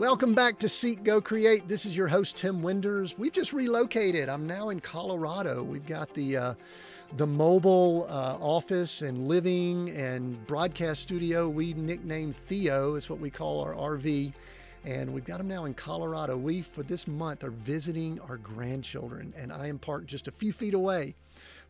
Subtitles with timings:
[0.00, 1.68] Welcome back to Seek Go Create.
[1.68, 3.18] This is your host Tim Winders.
[3.18, 4.30] We've just relocated.
[4.30, 5.62] I'm now in Colorado.
[5.62, 6.54] We've got the uh,
[7.18, 13.28] the mobile uh, office and living and broadcast studio we nicknamed Theo is what we
[13.28, 14.32] call our RV.
[14.84, 16.36] And we've got them now in Colorado.
[16.36, 20.52] We, for this month, are visiting our grandchildren, and I am parked just a few
[20.52, 21.14] feet away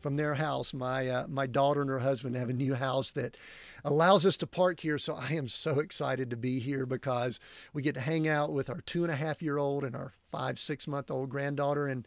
[0.01, 0.73] from their house.
[0.73, 3.37] My uh, my daughter and her husband have a new house that
[3.85, 4.97] allows us to park here.
[4.97, 7.41] So I am so excited to be here because
[7.73, 10.13] we get to hang out with our two and a half year old and our
[10.31, 11.89] five six month old granddaughter.
[11.89, 12.07] And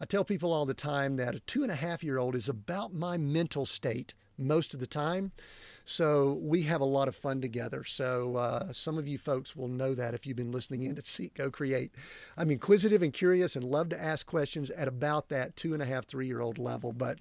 [0.00, 2.48] I tell people all the time that a two and a half year old is
[2.48, 5.32] about my mental state most of the time.
[5.84, 7.84] So we have a lot of fun together.
[7.84, 11.02] So uh, some of you folks will know that if you've been listening in to
[11.02, 11.92] Seek Go Create.
[12.36, 15.86] I'm inquisitive and curious and love to ask questions at about that two and a
[15.86, 16.92] half, three year old level.
[16.92, 17.18] But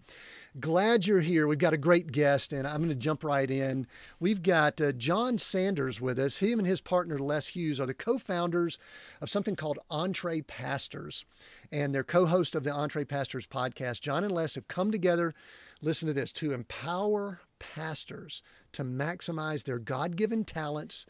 [0.59, 1.47] glad you're here.
[1.47, 3.87] We've got a great guest, and I'm going to jump right in.
[4.19, 6.37] We've got uh, John Sanders with us.
[6.37, 8.77] Him and his partner Les Hughes are the co-founders
[9.21, 11.23] of something called EntrePastors,
[11.71, 14.01] and they're co-host of the EntrePastors podcast.
[14.01, 15.33] John and Les have come together
[15.81, 18.41] listen to this, to empower pastors
[18.73, 21.05] to maximize their God given talents,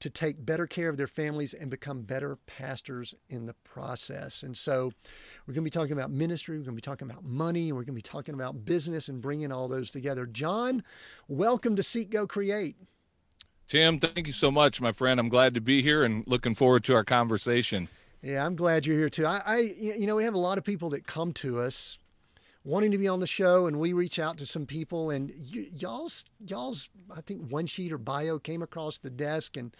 [0.00, 4.42] to take better care of their families, and become better pastors in the process.
[4.42, 4.92] And so
[5.46, 7.84] we're going to be talking about ministry, we're going to be talking about money, we're
[7.84, 10.26] going to be talking about business and bringing all those together.
[10.26, 10.82] John,
[11.28, 12.76] welcome to Seek Go Create.
[13.66, 15.18] Tim, thank you so much, my friend.
[15.18, 17.88] I'm glad to be here and looking forward to our conversation.
[18.20, 19.26] Yeah, I'm glad you're here too.
[19.26, 21.98] I, I you know, we have a lot of people that come to us
[22.64, 26.24] wanting to be on the show, and we reach out to some people, and y'all's
[26.46, 29.74] y'all's I think one sheet or bio came across the desk, and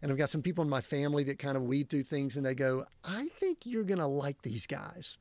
[0.00, 2.46] and I've got some people in my family that kind of weed through things, and
[2.46, 5.18] they go, I think you're gonna like these guys.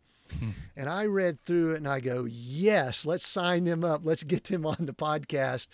[0.75, 4.01] And I read through it and I go, yes, let's sign them up.
[4.03, 5.67] Let's get them on the podcast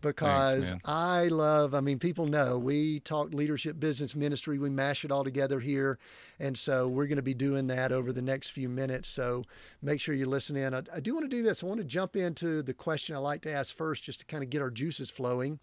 [0.00, 5.04] because Thanks, I love, I mean, people know we talk leadership, business, ministry, we mash
[5.04, 5.98] it all together here.
[6.38, 9.08] And so we're going to be doing that over the next few minutes.
[9.08, 9.44] So
[9.82, 10.74] make sure you listen in.
[10.74, 11.62] I, I do want to do this.
[11.62, 14.42] I want to jump into the question I like to ask first just to kind
[14.42, 15.58] of get our juices flowing.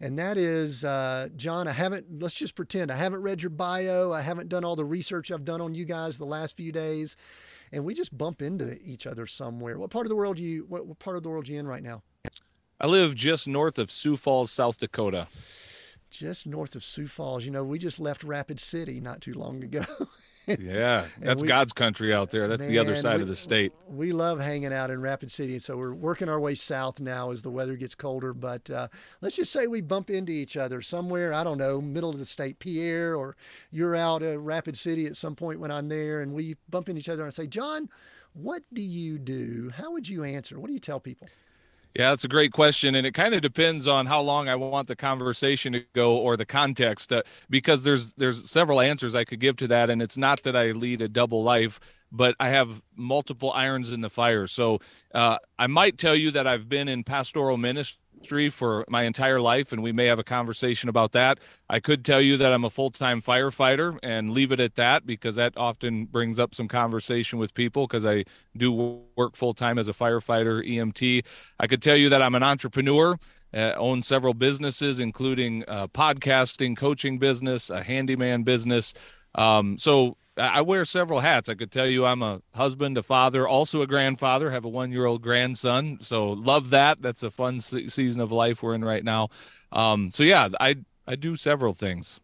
[0.00, 4.12] And that is, uh, John, I haven't, let's just pretend I haven't read your bio.
[4.12, 7.16] I haven't done all the research I've done on you guys the last few days
[7.72, 9.78] and we just bump into each other somewhere.
[9.78, 11.66] What part of the world you what, what part of the world are you in
[11.66, 12.02] right now?
[12.80, 15.26] I live just north of Sioux Falls, South Dakota.
[16.10, 17.44] Just north of Sioux Falls.
[17.44, 19.84] You know, we just left Rapid City not too long ago.
[20.58, 22.48] yeah, that's we, God's country out there.
[22.48, 23.72] That's man, the other side we, of the state.
[23.88, 27.42] We love hanging out in Rapid City, so we're working our way south now as
[27.42, 28.32] the weather gets colder.
[28.32, 28.88] But uh,
[29.20, 31.32] let's just say we bump into each other somewhere.
[31.32, 33.36] I don't know, middle of the state, Pierre, or
[33.70, 37.00] you're out at Rapid City at some point when I'm there, and we bump into
[37.00, 37.88] each other and I say, John,
[38.34, 39.72] what do you do?
[39.74, 40.58] How would you answer?
[40.60, 41.28] What do you tell people?
[41.98, 44.86] Yeah, that's a great question, and it kind of depends on how long I want
[44.86, 49.40] the conversation to go or the context, uh, because there's there's several answers I could
[49.40, 51.80] give to that, and it's not that I lead a double life,
[52.12, 54.46] but I have multiple irons in the fire.
[54.46, 54.78] So
[55.12, 57.98] uh, I might tell you that I've been in pastoral ministry
[58.50, 61.38] for my entire life, and we may have a conversation about that.
[61.68, 65.06] I could tell you that I'm a full time firefighter and leave it at that
[65.06, 68.24] because that often brings up some conversation with people because I
[68.56, 71.24] do work full time as a firefighter, EMT.
[71.58, 73.18] I could tell you that I'm an entrepreneur.
[73.54, 78.92] Uh, own several businesses, including uh, podcasting, coaching business, a handyman business.
[79.34, 81.48] Um, so I wear several hats.
[81.48, 84.92] I could tell you I'm a husband, a father, also a grandfather, have a one
[84.92, 85.98] year old grandson.
[86.00, 87.02] So love that.
[87.02, 89.28] That's a fun se- season of life we're in right now.
[89.72, 90.76] Um, so yeah, I,
[91.06, 92.20] I do several things.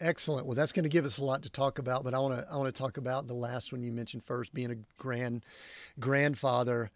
[0.00, 0.46] Excellent.
[0.46, 2.46] Well, that's going to give us a lot to talk about, but I want to
[2.50, 5.44] I want to talk about the last one you mentioned first, being a grand
[6.00, 6.90] grandfather.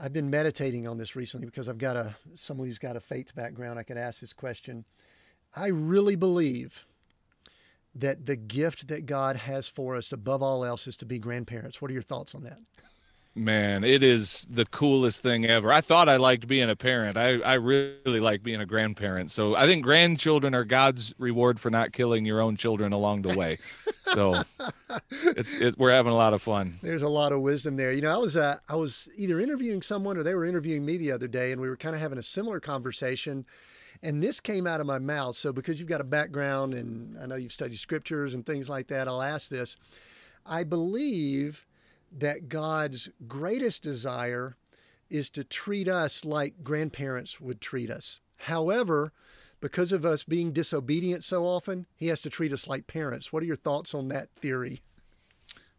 [0.00, 3.34] I've been meditating on this recently because I've got a someone who's got a faith
[3.34, 3.78] background.
[3.78, 4.86] I could ask this question.
[5.54, 6.86] I really believe
[8.00, 11.80] that the gift that God has for us above all else is to be grandparents.
[11.80, 12.58] What are your thoughts on that?
[13.38, 15.70] Man, it is the coolest thing ever.
[15.70, 17.18] I thought I liked being a parent.
[17.18, 19.30] I, I really like being a grandparent.
[19.30, 23.36] So I think grandchildren are God's reward for not killing your own children along the
[23.36, 23.58] way.
[24.04, 24.42] So
[25.10, 26.78] it's it, we're having a lot of fun.
[26.82, 27.92] There's a lot of wisdom there.
[27.92, 30.96] You know, I was uh, I was either interviewing someone or they were interviewing me
[30.96, 33.44] the other day, and we were kind of having a similar conversation
[34.02, 35.36] and this came out of my mouth.
[35.36, 38.88] So, because you've got a background and I know you've studied scriptures and things like
[38.88, 39.76] that, I'll ask this.
[40.44, 41.66] I believe
[42.12, 44.56] that God's greatest desire
[45.10, 48.20] is to treat us like grandparents would treat us.
[48.36, 49.12] However,
[49.60, 53.32] because of us being disobedient so often, he has to treat us like parents.
[53.32, 54.82] What are your thoughts on that theory?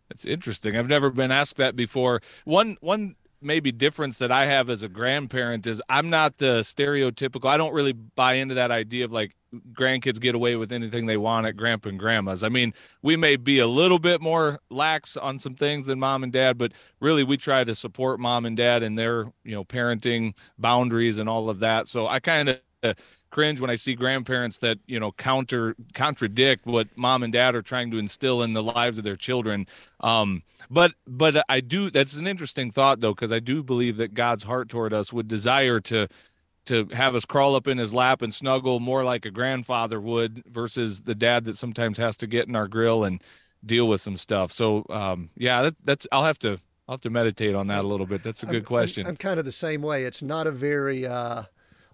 [0.10, 0.78] That's interesting.
[0.78, 2.22] I've never been asked that before.
[2.46, 7.50] One one maybe difference that I have as a grandparent is I'm not the stereotypical.
[7.50, 9.36] I don't really buy into that idea of like
[9.72, 12.44] grandkids get away with anything they want at grandpa and grandma's.
[12.44, 16.24] I mean, we may be a little bit more lax on some things than mom
[16.24, 19.63] and dad, but really we try to support mom and dad in their, you know,
[19.63, 21.88] parenting boundaries and all of that.
[21.88, 22.95] So I kind of
[23.29, 27.62] cringe when I see grandparents that you know counter contradict what mom and dad are
[27.62, 29.68] trying to instill in the lives of their children.
[30.00, 31.89] Um, but but I do.
[31.89, 35.27] That's an interesting thought though, because I do believe that God's heart toward us would
[35.27, 36.07] desire to
[36.65, 40.44] to have us crawl up in his lap and snuggle more like a grandfather would
[40.47, 43.21] versus the dad that sometimes has to get in our grill and
[43.65, 44.51] deal with some stuff.
[44.51, 47.88] So um, yeah, that, that's I'll have to I'll have to meditate on that a
[47.88, 48.24] little bit.
[48.24, 49.06] That's a good I'm, question.
[49.06, 50.03] I'm, I'm, kind of the same way.
[50.03, 51.44] It's not a very uh,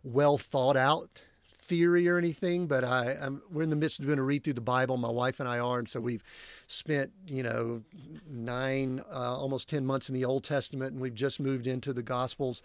[0.03, 1.21] well thought out
[1.63, 4.53] theory or anything, but I, I'm, we're in the midst of doing a read through
[4.53, 4.97] the Bible.
[4.97, 6.23] My wife and I are, and so we've
[6.67, 7.81] spent you know
[8.29, 12.03] nine, uh, almost ten months in the Old Testament, and we've just moved into the
[12.03, 12.61] Gospels.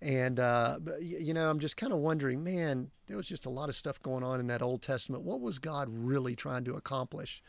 [0.00, 3.68] And uh, you know, I'm just kind of wondering, man, there was just a lot
[3.68, 5.24] of stuff going on in that Old Testament.
[5.24, 7.42] What was God really trying to accomplish?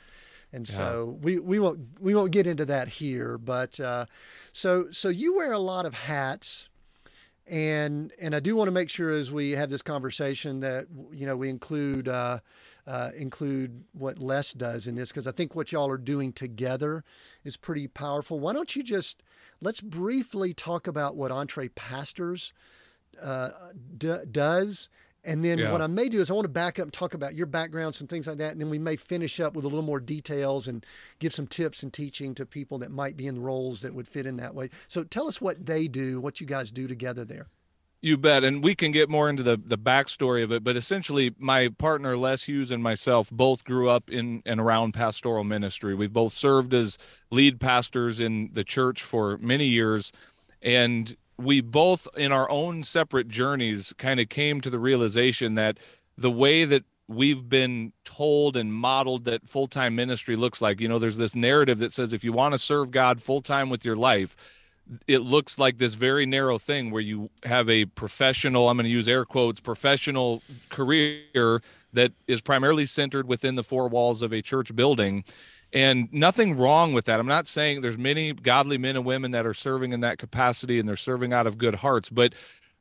[0.52, 0.76] And yeah.
[0.76, 4.06] so we, we won't we won't get into that here, but uh,
[4.52, 6.69] so so you wear a lot of hats
[7.50, 11.26] and and I do want to make sure as we have this conversation that you
[11.26, 12.40] know we include uh,
[12.86, 17.04] uh, include what Les does in this because I think what y'all are doing together
[17.44, 18.40] is pretty powerful.
[18.40, 19.24] Why don't you just
[19.62, 22.52] let's briefly talk about what EntrePastors
[23.22, 23.50] uh,
[23.98, 24.90] d- does
[25.24, 25.72] and then yeah.
[25.72, 27.96] what I may do is I want to back up and talk about your background,
[27.96, 28.52] some things like that.
[28.52, 30.86] And then we may finish up with a little more details and
[31.20, 34.26] give some tips and teaching to people that might be in roles that would fit
[34.26, 34.70] in that way.
[34.88, 37.48] So tell us what they do, what you guys do together there.
[38.02, 38.46] You bet.
[38.46, 40.64] And we can get more into the, the backstory of it.
[40.64, 45.44] But essentially, my partner, Les Hughes, and myself both grew up in and around pastoral
[45.44, 45.94] ministry.
[45.94, 46.98] We've both served as
[47.30, 50.14] lead pastors in the church for many years.
[50.62, 55.78] And we both in our own separate journeys kind of came to the realization that
[56.18, 61.00] the way that we've been told and modeled that full-time ministry looks like you know
[61.00, 64.36] there's this narrative that says if you want to serve god full-time with your life
[65.08, 68.90] it looks like this very narrow thing where you have a professional i'm going to
[68.90, 71.62] use air quotes professional career
[71.94, 75.24] that is primarily centered within the four walls of a church building
[75.72, 77.20] and nothing wrong with that.
[77.20, 80.80] I'm not saying there's many godly men and women that are serving in that capacity
[80.80, 82.34] and they're serving out of good hearts but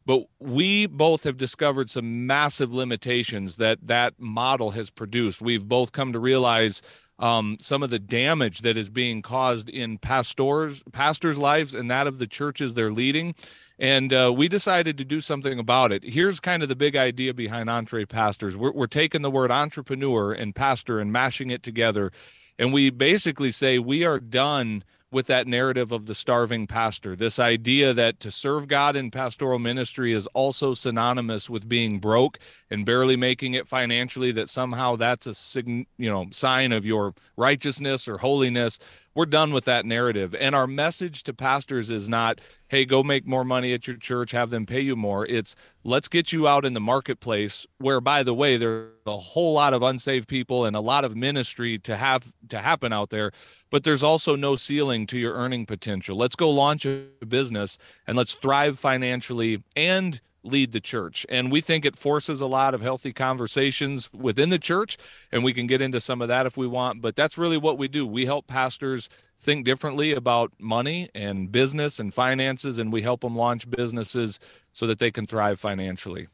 [0.08, 5.42] but we both have discovered some massive limitations that that model has produced.
[5.42, 6.80] We've both come to realize
[7.18, 12.06] um, some of the damage that is being caused in pastors pastors lives and that
[12.06, 13.34] of the churches they're leading.
[13.78, 16.02] And uh, we decided to do something about it.
[16.02, 20.54] Here's kind of the big idea behind EntrePastors we're, we're taking the word entrepreneur and
[20.54, 22.12] pastor and mashing it together
[22.58, 27.16] and we basically say we are done with that narrative of the starving pastor.
[27.16, 32.38] This idea that to serve God in pastoral ministry is also synonymous with being broke
[32.70, 37.14] and barely making it financially that somehow that's a sign, you know, sign of your
[37.36, 38.78] righteousness or holiness
[39.14, 40.34] we're done with that narrative.
[40.38, 44.32] And our message to pastors is not, hey, go make more money at your church,
[44.32, 45.26] have them pay you more.
[45.26, 49.54] It's let's get you out in the marketplace where, by the way, there's a whole
[49.54, 53.32] lot of unsaved people and a lot of ministry to have to happen out there.
[53.70, 56.16] But there's also no ceiling to your earning potential.
[56.16, 57.76] Let's go launch a business
[58.06, 61.26] and let's thrive financially and lead the church.
[61.28, 64.96] And we think it forces a lot of healthy conversations within the church.
[65.30, 67.00] And we can get into some of that if we want.
[67.00, 68.06] But that's really what we do.
[68.06, 73.36] We help pastors think differently about money and business and finances, and we help them
[73.36, 74.40] launch businesses
[74.72, 76.26] so that they can thrive financially.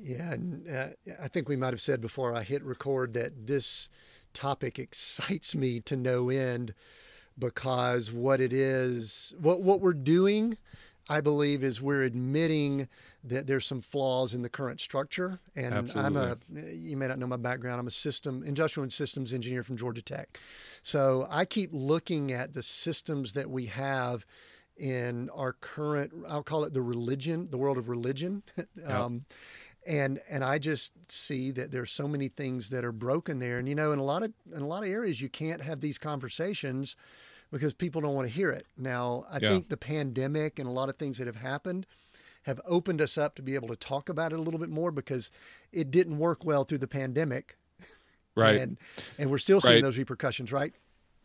[0.00, 0.32] Yeah.
[0.32, 0.88] And, uh,
[1.20, 3.88] I think we might have said before I hit record that this
[4.32, 6.74] topic excites me to no end
[7.36, 10.56] because what it is, what, what we're doing
[11.08, 12.88] I believe is we're admitting
[13.24, 15.40] that there's some flaws in the current structure.
[15.56, 16.02] And Absolutely.
[16.02, 19.62] I'm a, you may not know my background, I'm a system, industrial and systems engineer
[19.62, 20.38] from Georgia Tech.
[20.82, 24.26] So I keep looking at the systems that we have
[24.76, 28.42] in our current, I'll call it the religion, the world of religion.
[28.76, 28.90] Yep.
[28.90, 29.24] um,
[29.86, 33.58] and and I just see that there's so many things that are broken there.
[33.58, 35.80] And you know, in a lot of in a lot of areas, you can't have
[35.80, 36.96] these conversations
[37.52, 38.66] because people don't want to hear it.
[38.76, 39.50] Now, I yeah.
[39.50, 41.86] think the pandemic and a lot of things that have happened
[42.44, 44.90] have opened us up to be able to talk about it a little bit more
[44.90, 45.30] because
[45.72, 47.56] it didn't work well through the pandemic.
[48.36, 48.56] Right.
[48.56, 48.78] And
[49.16, 49.82] and we're still seeing right.
[49.84, 50.74] those repercussions, right?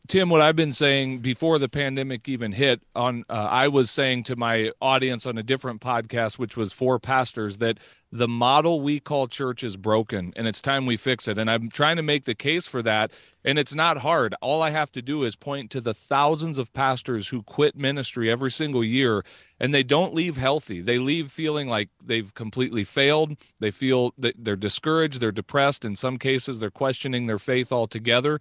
[0.07, 4.25] Tim, what I've been saying before the pandemic even hit, on uh, I was saying
[4.25, 7.79] to my audience on a different podcast, which was for pastors, that
[8.11, 11.37] the model we call church is broken, and it's time we fix it.
[11.37, 13.11] And I'm trying to make the case for that,
[13.45, 14.33] and it's not hard.
[14.41, 18.31] All I have to do is point to the thousands of pastors who quit ministry
[18.31, 19.23] every single year,
[19.59, 20.81] and they don't leave healthy.
[20.81, 23.37] They leave feeling like they've completely failed.
[23.61, 25.85] They feel that they're discouraged, they're depressed.
[25.85, 28.39] In some cases, they're questioning their faith altogether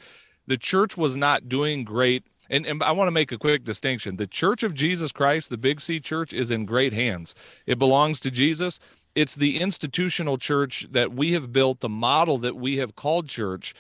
[0.49, 2.25] the church was not doing great.
[2.51, 4.17] And, and I want to make a quick distinction.
[4.17, 7.35] The Church of Jesus Christ, the Big C Church, is in great hands.
[7.67, 8.81] It belongs to Jesus.
[9.19, 13.75] It's the institutional church that we have built, the model that we have called church.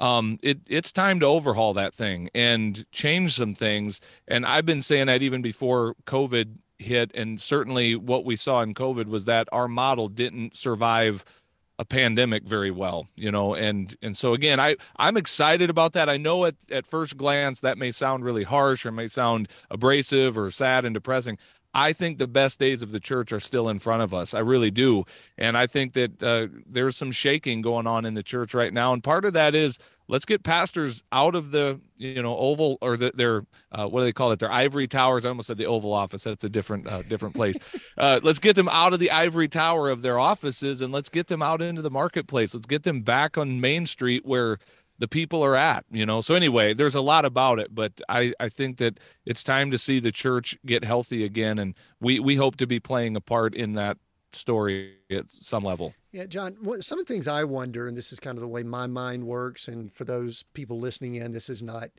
[0.00, 4.00] Um, it, it's time to overhaul that thing and change some things.
[4.26, 7.12] And I've been saying that even before COVID hit.
[7.14, 11.24] And certainly what we saw in COVID was that our model didn't survive–
[11.80, 16.10] a pandemic very well you know and and so again i i'm excited about that
[16.10, 20.36] i know at at first glance that may sound really harsh or may sound abrasive
[20.36, 21.38] or sad and depressing
[21.72, 24.34] I think the best days of the church are still in front of us.
[24.34, 25.04] I really do.
[25.38, 28.92] And I think that uh, there's some shaking going on in the church right now.
[28.92, 32.96] And part of that is let's get pastors out of the, you know, oval or
[32.96, 34.40] the, their, uh, what do they call it?
[34.40, 35.24] Their ivory towers.
[35.24, 36.24] I almost said the oval office.
[36.24, 37.56] That's a different, uh, different place.
[37.98, 41.26] Uh, let's get them out of the ivory tower of their offices and let's get
[41.26, 42.54] them out into the marketplace.
[42.54, 44.58] Let's get them back on Main Street where
[45.00, 46.20] the people are at you know?
[46.20, 49.78] So anyway there's a lot about it but i i think that it's time to
[49.78, 53.54] see the church get healthy again and we we hope to be playing a part
[53.54, 53.98] in that
[54.32, 55.92] story at some level.
[56.12, 58.62] Yeah john some of the things i wonder and this is kind of the way
[58.62, 61.90] my mind works and for those people listening in this is not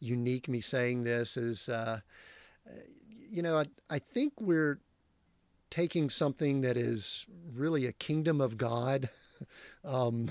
[0.00, 2.00] unique me saying this is uh,
[3.30, 4.80] you know I, I think we're
[5.70, 9.08] taking something that is really a kingdom of god
[9.84, 10.30] um,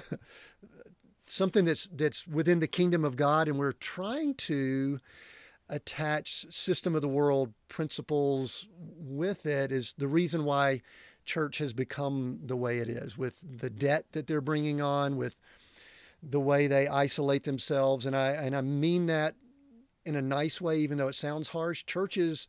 [1.27, 4.99] something that's that's within the kingdom of God, and we're trying to
[5.69, 8.67] attach system of the world principles
[8.97, 10.81] with it is the reason why
[11.25, 15.35] church has become the way it is with the debt that they're bringing on with
[16.23, 19.35] the way they isolate themselves and I and I mean that
[20.05, 21.85] in a nice way even though it sounds harsh.
[21.85, 22.47] Churches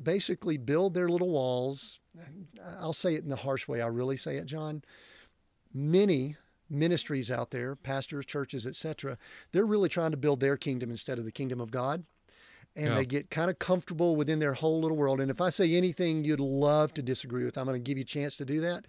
[0.00, 2.00] basically build their little walls
[2.78, 3.80] I'll say it in the harsh way.
[3.80, 4.82] I really say it John.
[5.72, 6.36] Many
[6.70, 9.18] ministries out there, pastors, churches, etc.,
[9.52, 12.04] they're really trying to build their kingdom instead of the kingdom of God.
[12.76, 12.94] And yeah.
[12.94, 15.20] they get kind of comfortable within their whole little world.
[15.20, 18.02] And if I say anything you'd love to disagree with, I'm going to give you
[18.02, 18.86] a chance to do that.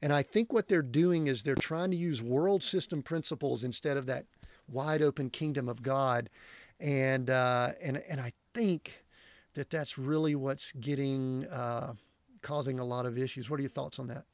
[0.00, 3.96] And I think what they're doing is they're trying to use world system principles instead
[3.96, 4.26] of that
[4.68, 6.30] wide open kingdom of God.
[6.78, 9.02] And uh, and and I think
[9.54, 11.94] that that's really what's getting uh,
[12.42, 13.48] causing a lot of issues.
[13.48, 14.24] What are your thoughts on that?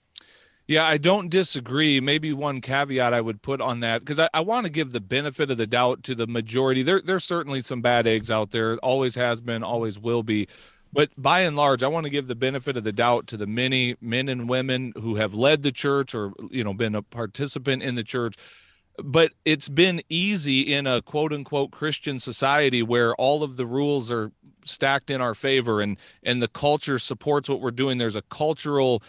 [0.68, 1.98] Yeah, I don't disagree.
[1.98, 5.00] Maybe one caveat I would put on that because I, I want to give the
[5.00, 6.82] benefit of the doubt to the majority.
[6.82, 8.76] There, there's certainly some bad eggs out there.
[8.76, 10.46] Always has been, always will be.
[10.92, 13.46] But by and large, I want to give the benefit of the doubt to the
[13.46, 17.82] many men and women who have led the church or you know been a participant
[17.82, 18.37] in the church.
[19.02, 24.10] But it's been easy in a quote unquote Christian society where all of the rules
[24.10, 24.32] are
[24.66, 27.96] stacked in our favor and and the culture supports what we're doing.
[27.96, 29.02] There's a cultural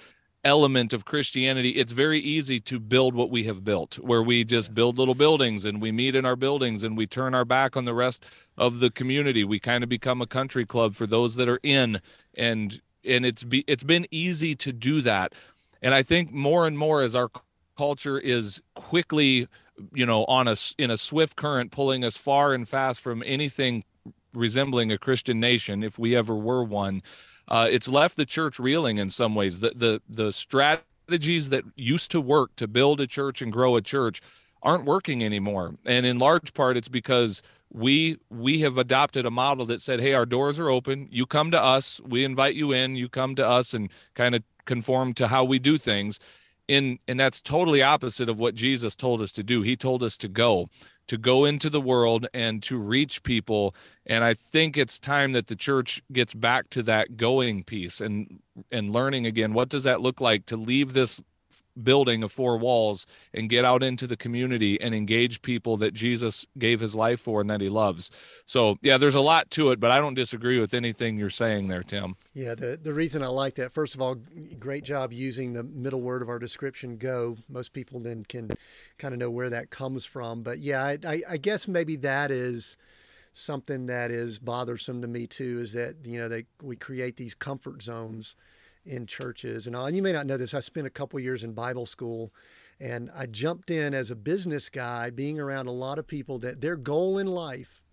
[0.43, 4.73] element of Christianity, it's very easy to build what we have built, where we just
[4.73, 7.85] build little buildings and we meet in our buildings and we turn our back on
[7.85, 8.23] the rest
[8.57, 9.43] of the community.
[9.43, 12.01] We kind of become a country club for those that are in,
[12.37, 15.33] and and it's be it's been easy to do that,
[15.81, 17.29] and I think more and more as our
[17.77, 19.47] culture is quickly,
[19.93, 23.83] you know, on us in a swift current, pulling us far and fast from anything
[24.33, 27.01] resembling a Christian nation, if we ever were one
[27.49, 29.59] uh, it's left the church reeling in some ways.
[29.59, 33.81] The, the the strategies that used to work to build a church and grow a
[33.81, 34.21] church
[34.61, 37.41] aren't working anymore, and in large part, it's because
[37.71, 41.07] we we have adopted a model that said, "Hey, our doors are open.
[41.11, 41.99] You come to us.
[42.05, 42.95] We invite you in.
[42.95, 46.19] You come to us and kind of conform to how we do things."
[46.67, 49.63] In and that's totally opposite of what Jesus told us to do.
[49.63, 50.69] He told us to go
[51.09, 53.75] to go into the world and to reach people.
[54.05, 58.39] And i think it's time that the church gets back to that going piece and
[58.71, 61.21] and learning again what does that look like to leave this
[61.83, 66.45] building of four walls and get out into the community and engage people that Jesus
[66.57, 68.11] gave his life for and that he loves.
[68.45, 71.67] So, yeah, there's a lot to it, but I don't disagree with anything you're saying
[71.67, 72.15] there, Tim.
[72.33, 74.15] Yeah, the, the reason I like that, first of all,
[74.59, 77.37] great job using the middle word of our description, go.
[77.47, 78.49] Most people then can
[78.97, 80.43] kind of know where that comes from.
[80.43, 82.77] But yeah, I, I, I guess maybe that is
[83.33, 87.33] something that is bothersome to me too is that you know they we create these
[87.33, 88.35] comfort zones
[88.85, 89.85] in churches and all.
[89.85, 90.53] And you may not know this.
[90.53, 92.33] I spent a couple years in Bible school
[92.79, 96.61] and I jumped in as a business guy, being around a lot of people that
[96.61, 97.83] their goal in life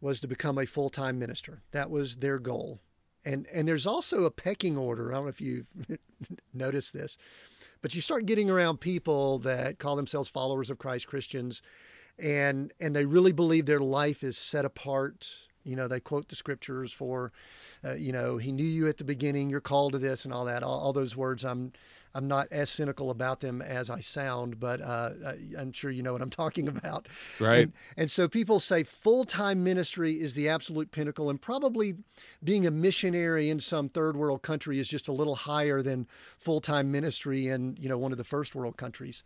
[0.00, 1.62] was to become a full-time minister.
[1.72, 2.80] That was their goal.
[3.24, 5.12] And and there's also a pecking order.
[5.12, 5.68] I don't know if you've
[6.54, 7.18] noticed this,
[7.82, 11.60] but you start getting around people that call themselves followers of Christ, Christians,
[12.18, 15.28] and and they really believe their life is set apart.
[15.64, 17.32] You know, they quote the scriptures for,
[17.84, 19.50] uh, you know, he knew you at the beginning.
[19.50, 20.62] You're called to this and all that.
[20.62, 21.44] All, all those words.
[21.44, 21.72] I'm
[22.14, 25.10] I'm not as cynical about them as I sound, but uh,
[25.56, 27.06] I'm sure you know what I'm talking about.
[27.38, 27.64] Right.
[27.64, 31.96] And, and so people say full time ministry is the absolute pinnacle, and probably
[32.42, 36.06] being a missionary in some third world country is just a little higher than
[36.38, 39.22] full time ministry in you know one of the first world countries.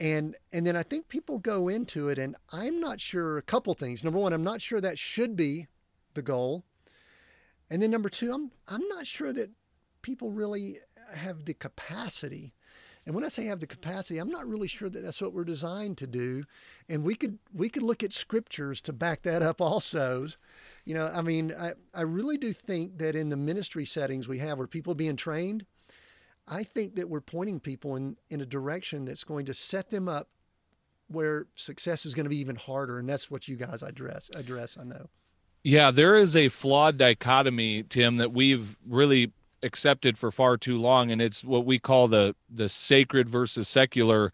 [0.00, 3.74] And and then I think people go into it, and I'm not sure a couple
[3.74, 4.02] things.
[4.02, 5.68] Number one, I'm not sure that should be
[6.14, 6.64] the goal.
[7.68, 9.50] And then number two, I'm I'm not sure that
[10.02, 10.78] people really
[11.14, 12.54] have the capacity.
[13.06, 15.44] And when I say have the capacity, I'm not really sure that that's what we're
[15.44, 16.44] designed to do.
[16.88, 20.28] And we could we could look at scriptures to back that up also.
[20.84, 24.38] You know, I mean, I, I really do think that in the ministry settings we
[24.38, 25.66] have where people are being trained,
[26.50, 30.08] I think that we're pointing people in, in a direction that's going to set them
[30.08, 30.28] up
[31.06, 32.98] where success is going to be even harder.
[32.98, 35.08] And that's what you guys address address, I know.
[35.62, 41.10] Yeah, there is a flawed dichotomy, Tim, that we've really accepted for far too long
[41.10, 44.32] and it's what we call the the sacred versus secular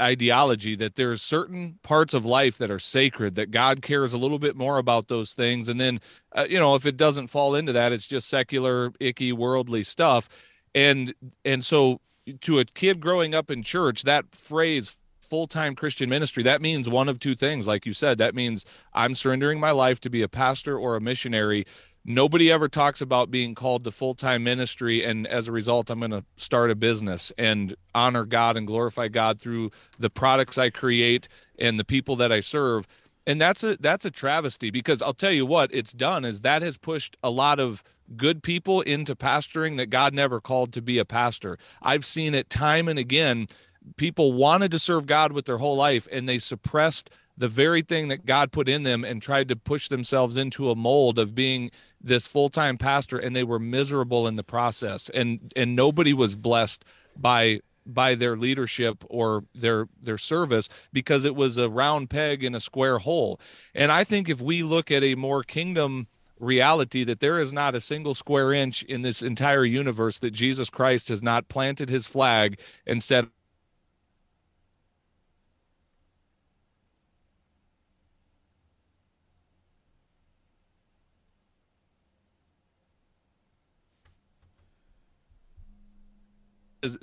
[0.00, 4.38] ideology that there's certain parts of life that are sacred that god cares a little
[4.38, 6.00] bit more about those things and then
[6.34, 10.28] uh, you know if it doesn't fall into that it's just secular icky worldly stuff
[10.74, 11.14] and
[11.44, 12.00] and so
[12.40, 17.08] to a kid growing up in church that phrase full-time christian ministry that means one
[17.08, 17.66] of two things.
[17.66, 21.00] Like you said that means i'm surrendering my life to be a pastor or a
[21.00, 21.66] missionary.
[22.04, 26.10] Nobody ever talks about being called to full-time ministry and as a result i'm going
[26.10, 31.28] to start a business and honor god and glorify god through the products i create
[31.58, 32.86] and the people that i serve.
[33.24, 36.60] And that's a that's a travesty because i'll tell you what it's done is that
[36.62, 37.84] has pushed a lot of
[38.16, 41.58] good people into pastoring that god never called to be a pastor.
[41.80, 43.48] I've seen it time and again.
[43.96, 48.08] People wanted to serve god with their whole life and they suppressed the very thing
[48.08, 51.70] that god put in them and tried to push themselves into a mold of being
[52.00, 55.08] this full-time pastor and they were miserable in the process.
[55.08, 56.84] And and nobody was blessed
[57.16, 62.54] by by their leadership or their their service because it was a round peg in
[62.54, 63.40] a square hole.
[63.74, 66.06] And i think if we look at a more kingdom
[66.42, 70.68] reality that there is not a single square inch in this entire universe that jesus
[70.68, 73.28] christ has not planted his flag and said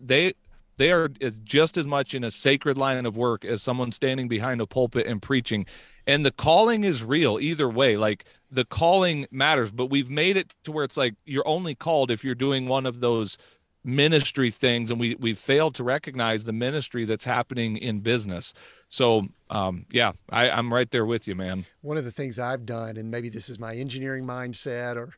[0.02, 0.34] they
[0.78, 1.10] they are
[1.44, 5.06] just as much in a sacred line of work as someone standing behind a pulpit
[5.06, 5.66] and preaching.
[6.08, 7.98] And the calling is real either way.
[7.98, 12.10] Like the calling matters but we've made it to where it's like you're only called
[12.10, 13.38] if you're doing one of those
[13.84, 18.54] ministry things and we we failed to recognize the ministry that's happening in business.
[18.90, 21.66] So um, yeah I, i'm right there with you man.
[21.82, 25.14] One of the things i've done and maybe this is my engineering mindset or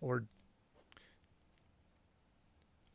[0.00, 0.24] or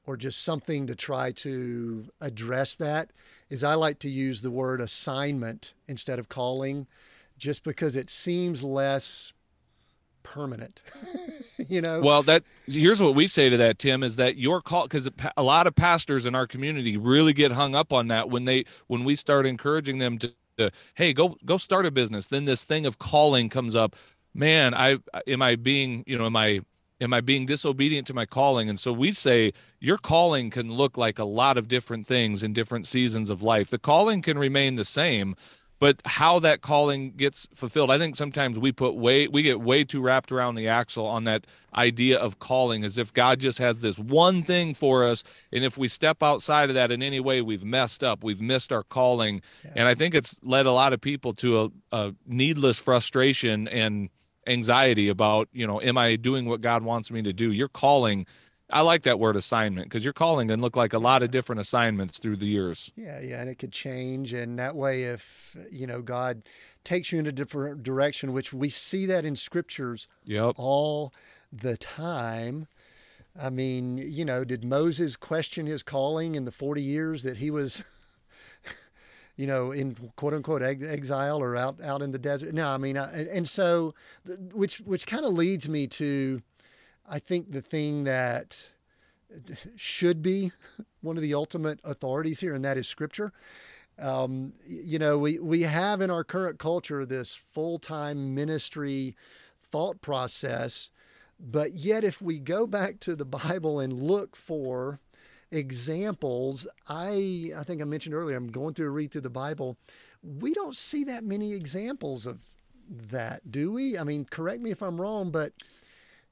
[0.05, 3.11] or just something to try to address that
[3.49, 6.87] is I like to use the word assignment instead of calling
[7.37, 9.32] just because it seems less
[10.23, 10.81] permanent
[11.67, 14.83] you know well that here's what we say to that tim is that your call
[14.83, 18.45] because a lot of pastors in our community really get hung up on that when
[18.45, 22.45] they when we start encouraging them to, to hey go go start a business then
[22.45, 23.95] this thing of calling comes up
[24.33, 26.61] man i am i being you know am i
[27.03, 28.69] am I being disobedient to my calling?
[28.69, 32.53] And so we say your calling can look like a lot of different things in
[32.53, 33.69] different seasons of life.
[33.69, 35.35] The calling can remain the same,
[35.83, 39.83] but how that calling gets fulfilled, I think sometimes we put way we get way
[39.83, 43.81] too wrapped around the axle on that idea of calling as if God just has
[43.81, 45.25] this one thing for us.
[45.51, 48.71] And if we step outside of that in any way, we've messed up, we've missed
[48.71, 49.41] our calling.
[49.65, 49.71] Yeah.
[49.75, 54.07] And I think it's led a lot of people to a, a needless frustration and
[54.47, 58.25] anxiety about you know am i doing what god wants me to do you're calling
[58.73, 61.59] i like that word assignment because you're calling and look like a lot of different
[61.59, 65.87] assignments through the years yeah yeah and it could change and that way if you
[65.87, 66.43] know god
[66.83, 70.53] takes you in a different direction which we see that in scriptures yep.
[70.57, 71.13] all
[71.51, 72.67] the time
[73.39, 77.49] i mean you know did moses question his calling in the 40 years that he
[77.49, 77.83] was
[79.35, 82.53] you know, in quote unquote exile or out out in the desert.
[82.53, 83.95] No, I mean, I, and so,
[84.53, 86.41] which which kind of leads me to,
[87.07, 88.69] I think the thing that
[89.75, 90.51] should be
[91.01, 93.33] one of the ultimate authorities here, and that is Scripture.
[93.99, 99.15] Um, you know, we, we have in our current culture this full time ministry
[99.61, 100.91] thought process.
[101.39, 104.99] But yet, if we go back to the Bible and look for
[105.51, 109.77] examples, I, I think I mentioned earlier, I'm going through a read through the Bible.
[110.23, 112.39] We don't see that many examples of
[112.89, 113.97] that, do we?
[113.97, 115.53] I mean, correct me if I'm wrong, but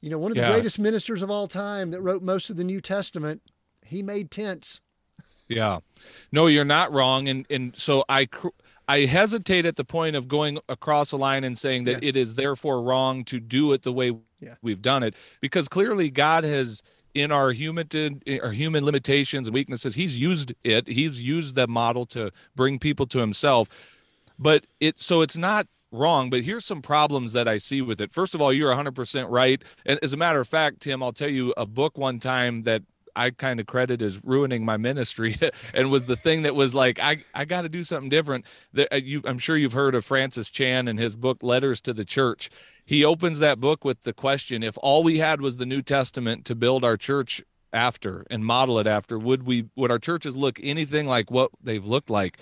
[0.01, 0.51] you know, one of the yeah.
[0.51, 3.41] greatest ministers of all time that wrote most of the New Testament,
[3.85, 4.81] he made tents.
[5.47, 5.79] Yeah.
[6.31, 7.27] No, you're not wrong.
[7.27, 8.27] And and so I
[8.87, 12.09] I hesitate at the point of going across a line and saying that yeah.
[12.09, 14.55] it is therefore wrong to do it the way yeah.
[14.61, 16.81] we've done it because clearly God has
[17.13, 17.87] in our human
[18.41, 23.05] our human limitations and weaknesses he's used it he's used the model to bring people
[23.05, 23.67] to himself
[24.39, 28.13] but it so it's not wrong but here's some problems that i see with it
[28.13, 31.29] first of all you're 100% right and as a matter of fact tim i'll tell
[31.29, 32.83] you a book one time that
[33.15, 35.37] I kind of credit as ruining my ministry
[35.73, 38.45] and was the thing that was like I I got to do something different.
[38.77, 42.05] Uh, you I'm sure you've heard of Francis Chan and his book Letters to the
[42.05, 42.49] Church.
[42.85, 46.45] He opens that book with the question if all we had was the New Testament
[46.45, 50.59] to build our church after and model it after would we would our churches look
[50.61, 52.37] anything like what they've looked like?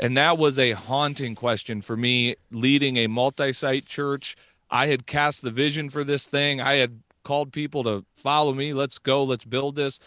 [0.00, 4.34] And that was a haunting question for me leading a multi-site church.
[4.70, 6.58] I had cast the vision for this thing.
[6.58, 8.72] I had called people to follow me.
[8.72, 9.22] Let's go.
[9.22, 10.00] Let's build this.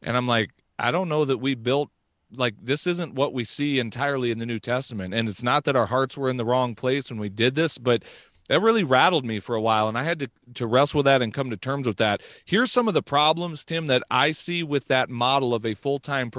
[0.00, 1.90] And I'm like, I don't know that we built
[2.32, 5.12] like this isn't what we see entirely in the New Testament.
[5.14, 7.76] And it's not that our hearts were in the wrong place when we did this,
[7.76, 8.04] but
[8.46, 11.22] that really rattled me for a while and I had to to wrestle with that
[11.22, 12.20] and come to terms with that.
[12.44, 16.30] Here's some of the problems, Tim, that I see with that model of a full-time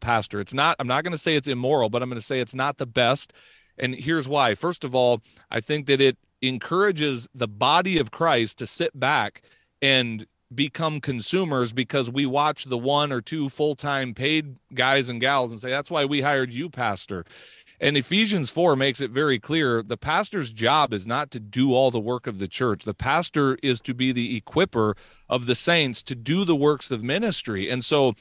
[0.00, 0.40] pastor.
[0.40, 2.54] It's not I'm not going to say it's immoral, but I'm going to say it's
[2.54, 3.32] not the best.
[3.78, 4.54] And here's why.
[4.54, 9.42] First of all, I think that it encourages the body of Christ to sit back
[9.82, 15.50] and become consumers because we watch the one or two full-time paid guys and gals
[15.50, 17.24] and say that's why we hired you pastor
[17.80, 21.90] and Ephesians 4 makes it very clear the pastor's job is not to do all
[21.90, 22.84] the work of the church.
[22.84, 24.94] The pastor is to be the equiper
[25.28, 27.68] of the saints to do the works of ministry.
[27.68, 28.14] And so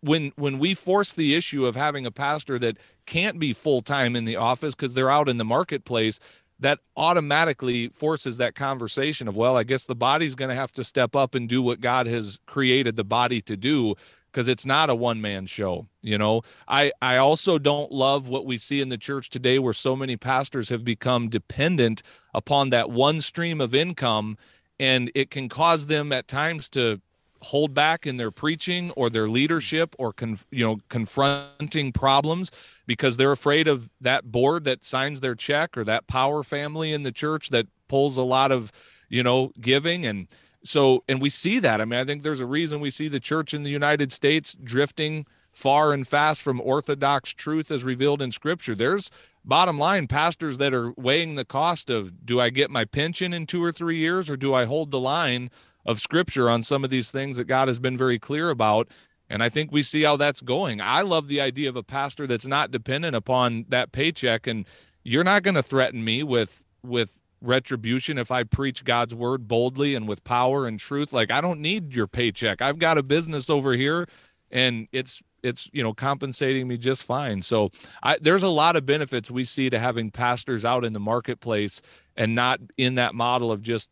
[0.00, 4.24] when when we force the issue of having a pastor that can't be full-time in
[4.24, 6.20] the office because they're out in the marketplace,
[6.58, 10.84] that automatically forces that conversation of, well, I guess the body's going to have to
[10.84, 13.94] step up and do what God has created the body to do
[14.30, 16.42] because it's not a one man show you know?
[16.68, 20.16] I i also don't love what we see in the church today where so many
[20.16, 22.02] pastors have become dependent
[22.34, 24.36] upon that one stream of income
[24.78, 27.00] and it can cause them at times to
[27.42, 30.14] hold back in their preaching or their leadership or
[30.50, 32.50] you know confronting problems
[32.86, 37.02] because they're afraid of that board that signs their check or that power family in
[37.02, 38.72] the church that pulls a lot of
[39.08, 40.04] you know giving.
[40.04, 40.28] And
[40.62, 41.80] so and we see that.
[41.80, 44.54] I mean i think there's a reason we see the church in the united states
[44.54, 48.74] drifting far and fast from orthodox truth as revealed in scripture.
[48.74, 49.10] There's
[49.44, 53.46] bottom line pastors that are weighing the cost of do i get my pension in
[53.46, 55.50] two or three years or do i hold the line
[55.84, 58.88] of scripture on some of these things that God has been very clear about.
[59.28, 60.80] And I think we see how that's going.
[60.80, 64.46] I love the idea of a pastor that's not dependent upon that paycheck.
[64.46, 64.66] And
[65.04, 69.94] you're not going to threaten me with, with, retribution if I preach God's word boldly
[69.94, 71.12] and with power and truth.
[71.12, 72.60] Like I don't need your paycheck.
[72.60, 74.06] I've got a business over here
[74.50, 77.42] and it's it's you know compensating me just fine.
[77.42, 77.70] So
[78.02, 81.80] I there's a lot of benefits we see to having pastors out in the marketplace
[82.16, 83.90] and not in that model of just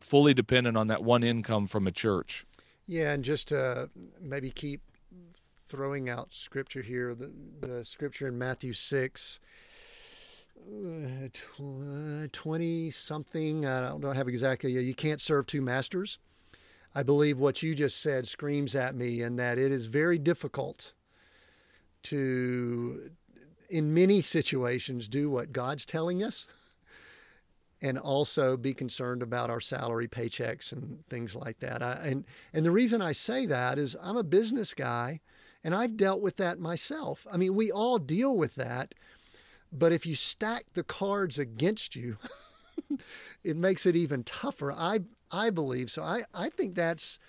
[0.00, 2.46] fully dependent on that one income from a church.
[2.86, 4.80] Yeah, and just to maybe keep
[5.68, 9.40] throwing out scripture here, the, the scripture in Matthew 6,
[10.58, 16.18] uh, 20 something, I don't, don't have exactly, you can't serve two masters.
[16.94, 20.94] I believe what you just said screams at me, and that it is very difficult
[22.04, 23.10] to,
[23.68, 26.46] in many situations, do what God's telling us
[27.86, 31.82] and also be concerned about our salary paychecks and things like that.
[31.82, 35.20] I, and and the reason I say that is I'm a business guy
[35.62, 37.26] and I've dealt with that myself.
[37.30, 38.94] I mean, we all deal with that,
[39.72, 42.18] but if you stack the cards against you,
[43.44, 44.72] it makes it even tougher.
[44.72, 46.02] I I believe so.
[46.02, 47.20] I I think that's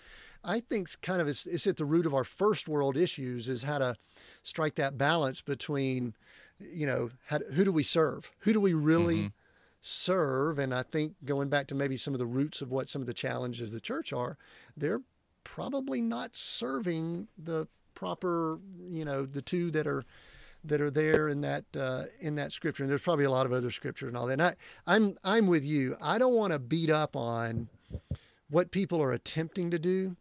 [0.43, 3.77] I think kind of it's, at the root of our first world issues is how
[3.77, 3.95] to
[4.41, 6.15] strike that balance between
[6.59, 8.31] you know how, who do we serve?
[8.39, 9.27] Who do we really mm-hmm
[9.87, 10.59] serve.
[10.59, 13.07] And I think going back to maybe some of the roots of what some of
[13.07, 14.37] the challenges the church are,
[14.75, 15.01] they're
[15.43, 20.03] probably not serving the proper, you know, the two that are
[20.63, 22.83] that are there in that uh, in that scripture.
[22.83, 24.33] And there's probably a lot of other scripture and all that.
[24.33, 25.95] And I, I'm I'm with you.
[26.01, 27.69] I don't want to beat up on
[28.49, 30.15] what people are attempting to do,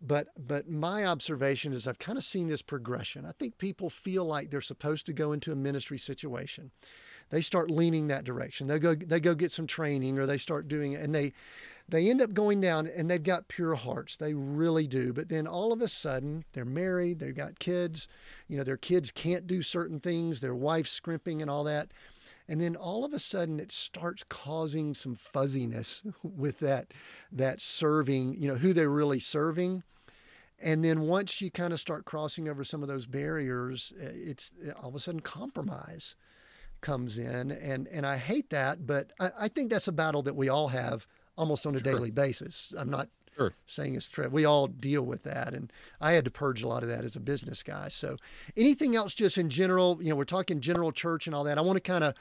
[0.00, 3.26] But but my observation is I've kind of seen this progression.
[3.26, 6.70] I think people feel like they're supposed to go into a ministry situation.
[7.30, 8.66] They start leaning that direction.
[8.66, 11.32] They go they go get some training or they start doing it and they
[11.88, 14.16] they end up going down and they've got pure hearts.
[14.16, 15.12] They really do.
[15.12, 18.06] But then all of a sudden, they're married, they've got kids.
[18.46, 21.90] You know, their kids can't do certain things, their wife's scrimping and all that.
[22.48, 26.92] And then all of a sudden it starts causing some fuzziness with that
[27.32, 29.82] that serving, you know, who they're really serving.
[30.62, 34.52] And then once you kind of start crossing over some of those barriers, uh, it's
[34.68, 36.16] uh, all of a sudden compromise
[36.80, 37.50] comes in.
[37.50, 40.68] And and I hate that, but I, I think that's a battle that we all
[40.68, 41.92] have almost on a sure.
[41.92, 42.72] daily basis.
[42.76, 43.08] I'm not
[43.40, 43.54] sure.
[43.66, 44.28] saying it's true.
[44.28, 47.16] We all deal with that, and I had to purge a lot of that as
[47.16, 47.88] a business guy.
[47.88, 48.16] So,
[48.56, 51.58] anything else, just in general, you know, we're talking general church and all that.
[51.58, 52.14] I want to kind of,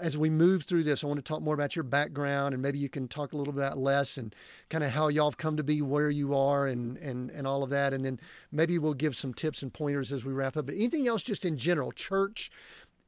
[0.00, 2.78] as we move through this, I want to talk more about your background, and maybe
[2.78, 4.34] you can talk a little bit less and
[4.70, 7.62] kind of how y'all have come to be where you are, and and and all
[7.62, 8.18] of that, and then
[8.50, 10.66] maybe we'll give some tips and pointers as we wrap up.
[10.66, 12.50] But anything else, just in general, church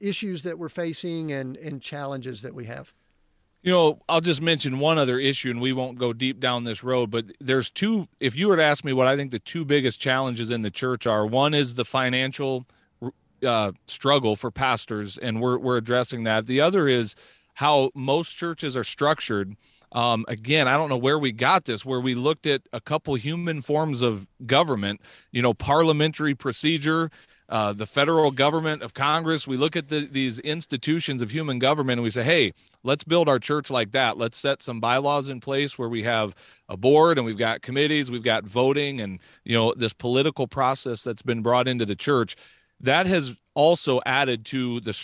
[0.05, 2.93] issues that we're facing and and challenges that we have.
[3.63, 6.85] You know, I'll just mention one other issue and we won't go deep down this
[6.85, 8.09] road, but there's two.
[8.21, 10.71] If you were to ask me what I think the two biggest challenges in the
[10.71, 12.67] church are, one is the financial
[13.45, 16.47] uh, struggle for pastors, and we're, we're addressing that.
[16.47, 17.15] The other is
[17.55, 19.57] how most churches are structured.
[19.93, 23.15] Um, again, I don't know where we got this, where we looked at a couple
[23.15, 27.11] human forms of government, you know, parliamentary procedure
[27.49, 29.47] uh, the federal government of Congress.
[29.47, 32.53] We look at the, these institutions of human government and we say, hey,
[32.83, 34.17] let's build our church like that.
[34.17, 36.35] Let's set some bylaws in place where we have
[36.69, 41.03] a board and we've got committees, we've got voting, and you know this political process
[41.03, 42.37] that's been brought into the church.
[42.81, 44.95] That has also added to the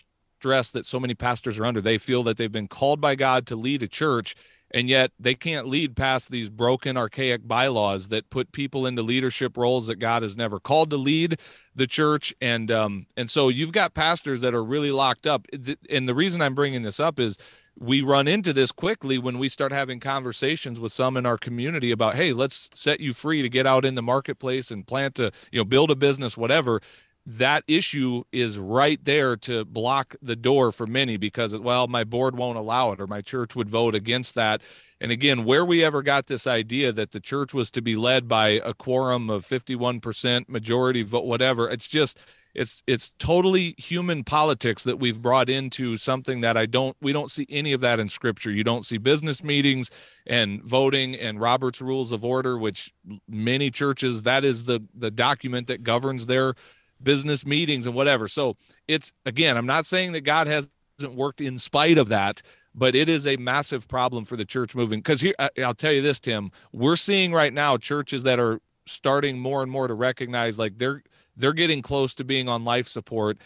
[0.41, 1.83] stress that so many pastors are under.
[1.83, 4.35] They feel that they've been called by God to lead a church
[4.71, 9.57] and yet they can't lead past these broken archaic bylaws that put people into leadership
[9.57, 11.39] roles that god has never called to lead
[11.75, 12.35] the church.
[12.41, 15.47] And um and so you've got pastors that are really locked up.
[15.89, 17.39] And the reason i'm bringing this up is
[17.79, 21.91] we run into this quickly when we start having conversations with some in our community
[21.91, 25.33] about hey let's set you free to get out in the marketplace and plant to
[25.51, 26.81] you know build a business whatever
[27.27, 32.37] that issue is right there to block the door for many because well my board
[32.37, 34.61] won't allow it or my church would vote against that
[35.01, 38.27] and again where we ever got this idea that the church was to be led
[38.27, 42.19] by a quorum of 51% majority vote whatever it's just
[42.55, 47.31] it's it's totally human politics that we've brought into something that I don't we don't
[47.31, 48.51] see any of that in scripture.
[48.51, 49.91] You don't see business meetings
[50.27, 52.93] and voting and Robert's rules of order which
[53.29, 56.55] many churches that is the the document that governs their
[57.03, 58.29] business meetings and whatever.
[58.29, 58.57] So
[58.89, 60.71] it's again, I'm not saying that God hasn't
[61.15, 62.43] worked in spite of that,
[62.75, 65.01] but it is a massive problem for the church moving.
[65.01, 65.35] Because here,
[65.65, 69.71] I'll tell you this, Tim, we're seeing right now churches that are starting more and
[69.71, 71.03] more to recognize like they're
[71.37, 73.39] they're getting close to being on life support,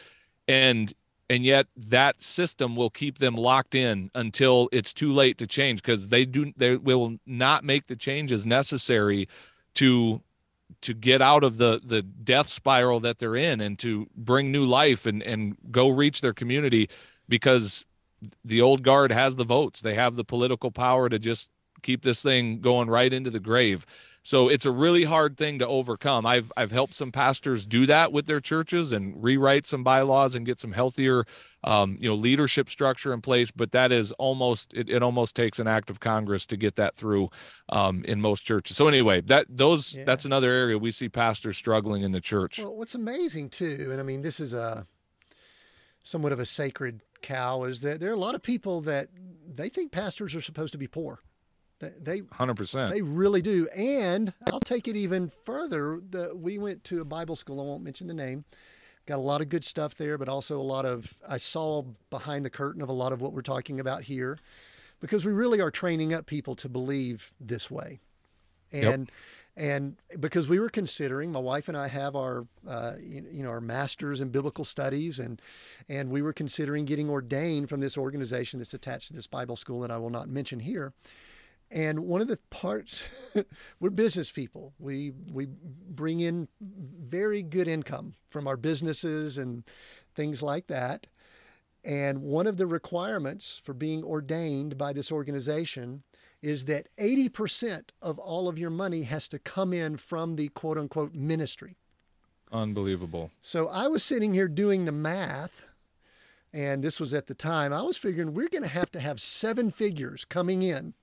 [0.48, 0.92] and
[1.30, 5.82] and yet that system will keep them locked in until it's too late to change
[5.82, 9.28] because they do they will not make the changes necessary
[9.74, 10.20] to
[10.82, 14.64] to get out of the the death spiral that they're in and to bring new
[14.64, 16.88] life and and go reach their community
[17.28, 17.84] because
[18.44, 19.80] the old guard has the votes.
[19.80, 21.50] They have the political power to just
[21.82, 23.84] keep this thing going right into the grave
[24.24, 26.24] so it's a really hard thing to overcome.
[26.24, 30.46] I've I've helped some pastors do that with their churches and rewrite some bylaws and
[30.46, 31.26] get some healthier
[31.62, 33.50] um, you know leadership structure in place.
[33.50, 36.94] But that is almost it, it almost takes an act of Congress to get that
[36.94, 37.28] through
[37.68, 38.78] um, in most churches.
[38.78, 40.04] So anyway, that those yeah.
[40.04, 42.60] that's another area we see pastors struggling in the church.
[42.60, 44.86] Well, what's amazing too, and I mean this is a
[46.02, 49.10] somewhat of a sacred cow, is that there are a lot of people that
[49.46, 51.20] they think pastors are supposed to be poor.
[52.02, 52.92] They hundred percent.
[52.92, 53.68] They really do.
[53.68, 56.00] And I'll take it even further.
[56.10, 57.60] The, we went to a Bible school.
[57.60, 58.44] I won't mention the name.
[59.06, 62.44] Got a lot of good stuff there, but also a lot of I saw behind
[62.44, 64.38] the curtain of a lot of what we're talking about here,
[65.00, 68.00] because we really are training up people to believe this way,
[68.72, 69.08] and.
[69.08, 69.16] Yep.
[69.56, 73.50] And because we were considering, my wife and I have our, uh, you, you know,
[73.50, 75.40] our masters in biblical studies, and
[75.88, 79.82] and we were considering getting ordained from this organization that's attached to this Bible school
[79.82, 80.92] that I will not mention here.
[81.70, 83.04] And one of the parts,
[83.80, 84.74] we're business people.
[84.78, 85.48] We we
[85.88, 89.64] bring in very good income from our businesses and
[90.14, 91.06] things like that.
[91.84, 96.02] And one of the requirements for being ordained by this organization
[96.40, 100.78] is that 80% of all of your money has to come in from the quote
[100.78, 101.76] unquote ministry.
[102.52, 103.30] Unbelievable.
[103.42, 105.62] So I was sitting here doing the math,
[106.52, 109.20] and this was at the time, I was figuring we're going to have to have
[109.20, 110.94] seven figures coming in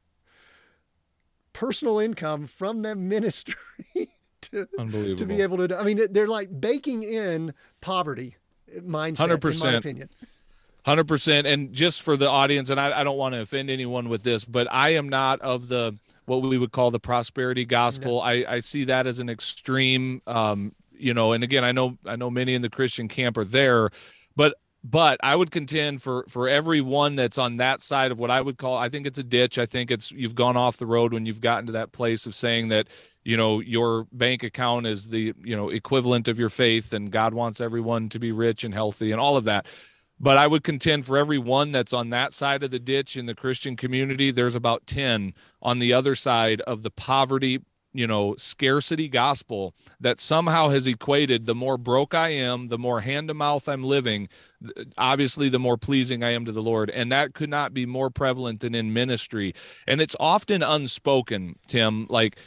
[1.53, 3.55] personal income from that ministry
[4.41, 4.67] to,
[5.15, 5.79] to be able to.
[5.79, 8.35] I mean, they're like baking in poverty
[8.79, 9.39] mindset.
[9.39, 9.53] 100%.
[9.53, 10.09] In my opinion.
[10.83, 14.09] Hundred percent, and just for the audience, and I, I don't want to offend anyone
[14.09, 18.15] with this, but I am not of the what we would call the prosperity gospel.
[18.15, 18.21] No.
[18.21, 21.33] I, I see that as an extreme, um, you know.
[21.33, 23.91] And again, I know I know many in the Christian camp are there,
[24.35, 28.41] but but I would contend for for everyone that's on that side of what I
[28.41, 29.57] would call I think it's a ditch.
[29.57, 32.33] I think it's you've gone off the road when you've gotten to that place of
[32.33, 32.87] saying that
[33.23, 37.33] you know your bank account is the you know equivalent of your faith and God
[37.33, 39.67] wants everyone to be rich and healthy and all of that.
[40.19, 43.25] But I would contend for every one that's on that side of the ditch in
[43.25, 47.61] the Christian community, there's about 10 on the other side of the poverty,
[47.93, 53.01] you know, scarcity gospel that somehow has equated the more broke I am, the more
[53.01, 54.29] hand to mouth I'm living,
[54.97, 56.89] obviously the more pleasing I am to the Lord.
[56.89, 59.53] And that could not be more prevalent than in ministry.
[59.87, 62.07] And it's often unspoken, Tim.
[62.09, 62.37] Like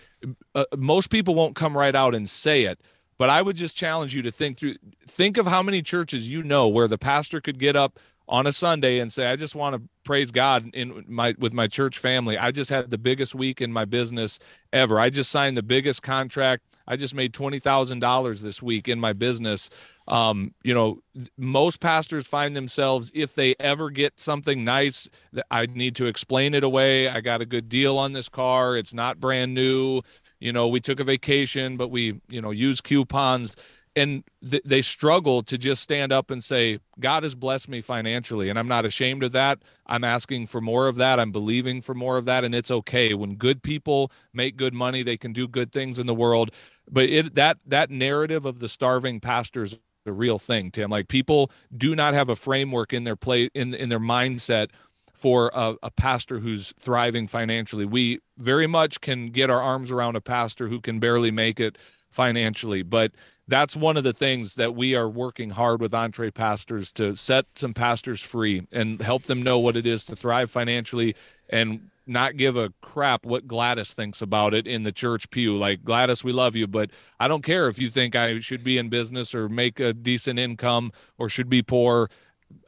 [0.54, 2.80] uh, most people won't come right out and say it
[3.16, 4.76] but I would just challenge you to think through
[5.06, 8.52] think of how many churches you know where the pastor could get up on a
[8.52, 12.38] Sunday and say, I just want to praise God in my with my church family.
[12.38, 14.38] I just had the biggest week in my business
[14.72, 14.98] ever.
[14.98, 16.64] I just signed the biggest contract.
[16.86, 19.68] I just made twenty thousand dollars this week in my business.
[20.06, 21.00] Um, you know,
[21.38, 26.54] most pastors find themselves if they ever get something nice, that I need to explain
[26.54, 27.08] it away.
[27.08, 28.76] I got a good deal on this car.
[28.76, 30.02] It's not brand new
[30.40, 33.54] you know we took a vacation but we you know use coupons
[33.96, 38.48] and th- they struggle to just stand up and say god has blessed me financially
[38.48, 39.58] and i'm not ashamed of that.
[39.86, 41.20] I'm asking for more of that.
[41.20, 43.14] I'm believing for more of that and it's okay.
[43.14, 46.50] When good people make good money they can do good things in the world.
[46.90, 50.90] But it that that narrative of the starving pastors the real thing tim.
[50.90, 54.68] Like people do not have a framework in their play in in their mindset
[55.14, 57.84] for a, a, pastor who's thriving financially.
[57.84, 61.78] We very much can get our arms around a pastor who can barely make it
[62.10, 63.12] financially, but
[63.46, 67.74] that's one of the things that we are working hard with EntrePastors to set some
[67.74, 71.14] pastors free and help them know what it is to thrive financially
[71.50, 75.56] and not give a crap what Gladys thinks about it in the church pew.
[75.56, 78.78] Like, Gladys, we love you, but I don't care if you think I should be
[78.78, 82.10] in business or make a decent income or should be poor.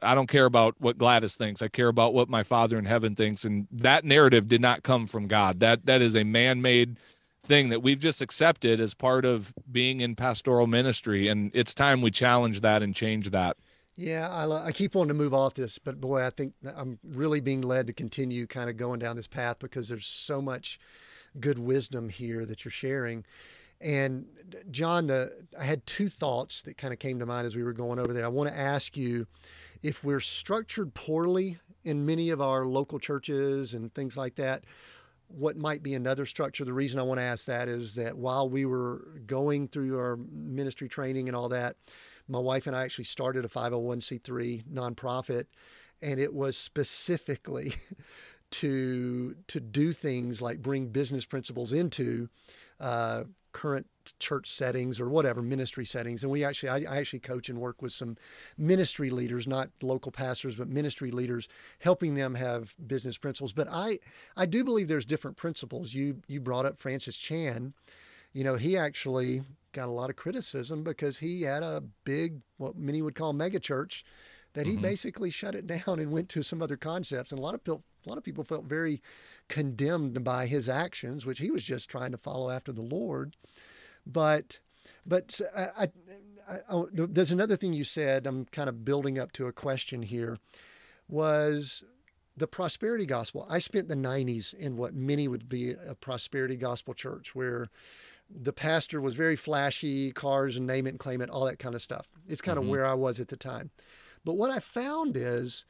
[0.01, 1.61] I don't care about what Gladys thinks.
[1.61, 3.45] I care about what my Father in heaven thinks.
[3.45, 5.59] And that narrative did not come from God.
[5.59, 6.97] That that is a man-made
[7.47, 11.27] thing that we've just accepted as part of being in pastoral ministry.
[11.27, 13.57] And it's time we challenge that and change that.
[13.95, 17.39] Yeah, I, I keep wanting to move off this, but boy, I think I'm really
[17.39, 20.79] being led to continue kind of going down this path because there's so much
[21.39, 23.25] good wisdom here that you're sharing.
[23.81, 24.27] And
[24.69, 27.73] John, the I had two thoughts that kind of came to mind as we were
[27.73, 28.25] going over there.
[28.25, 29.27] I want to ask you
[29.81, 34.63] if we're structured poorly in many of our local churches and things like that,
[35.27, 36.65] what might be another structure?
[36.65, 40.17] The reason I want to ask that is that while we were going through our
[40.31, 41.75] ministry training and all that,
[42.27, 45.45] my wife and I actually started a 501c3 nonprofit,
[46.01, 47.73] and it was specifically
[48.51, 52.29] to to do things like bring business principles into
[52.79, 53.87] uh, current
[54.19, 56.23] church settings or whatever ministry settings.
[56.23, 58.17] And we actually I, I, actually coach and work with some
[58.57, 61.47] ministry leaders not local pastors but ministry leaders
[61.79, 63.53] helping them have business principles.
[63.53, 63.99] But i
[64.35, 65.93] i do believe there's different principles.
[65.93, 67.73] You you brought up francis chan.
[68.33, 69.43] You know he actually
[69.73, 73.59] got a lot of criticism because he had a big what many would call mega
[73.59, 74.03] church
[74.53, 74.81] that he mm-hmm.
[74.81, 77.31] basically shut it down and went to some other concepts.
[77.31, 79.01] And a lot of people a lot of people felt very
[79.49, 83.35] condemned by his actions, which he was just trying to follow after the Lord.
[84.11, 84.59] But,
[85.05, 85.89] but I,
[86.49, 88.25] I, I, there's another thing you said.
[88.25, 90.37] I'm kind of building up to a question here.
[91.09, 91.83] Was
[92.35, 93.45] the prosperity gospel?
[93.49, 97.69] I spent the 90s in what many would be a prosperity gospel church, where
[98.29, 101.75] the pastor was very flashy, cars and name it and claim it, all that kind
[101.75, 102.07] of stuff.
[102.27, 102.67] It's kind mm-hmm.
[102.67, 103.71] of where I was at the time.
[104.23, 105.65] But what I found is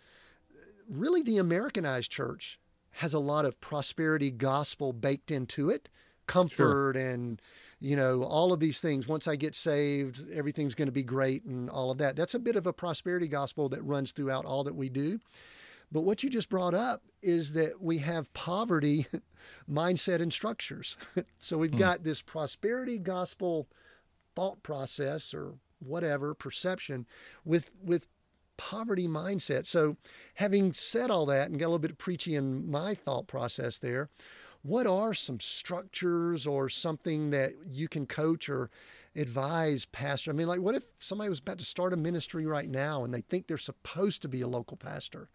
[0.90, 2.60] really the Americanized church
[2.94, 5.90] has a lot of prosperity gospel baked into it,
[6.26, 7.04] comfort sure.
[7.04, 7.42] and
[7.80, 11.44] you know all of these things once i get saved everything's going to be great
[11.46, 14.64] and all of that that's a bit of a prosperity gospel that runs throughout all
[14.64, 15.20] that we do
[15.92, 19.08] but what you just brought up is that we have poverty
[19.70, 20.98] mindset and structures
[21.40, 21.78] so we've hmm.
[21.78, 23.68] got this prosperity gospel
[24.36, 27.06] thought process or whatever perception
[27.46, 28.08] with with
[28.58, 29.66] poverty mindset.
[29.66, 29.98] So,
[30.36, 34.10] having said all that and got a little bit preachy in my thought process there,
[34.68, 38.70] what are some structures or something that you can coach or
[39.16, 40.32] advise pastor?
[40.32, 43.14] I mean, like, what if somebody was about to start a ministry right now and
[43.14, 45.30] they think they're supposed to be a local pastor?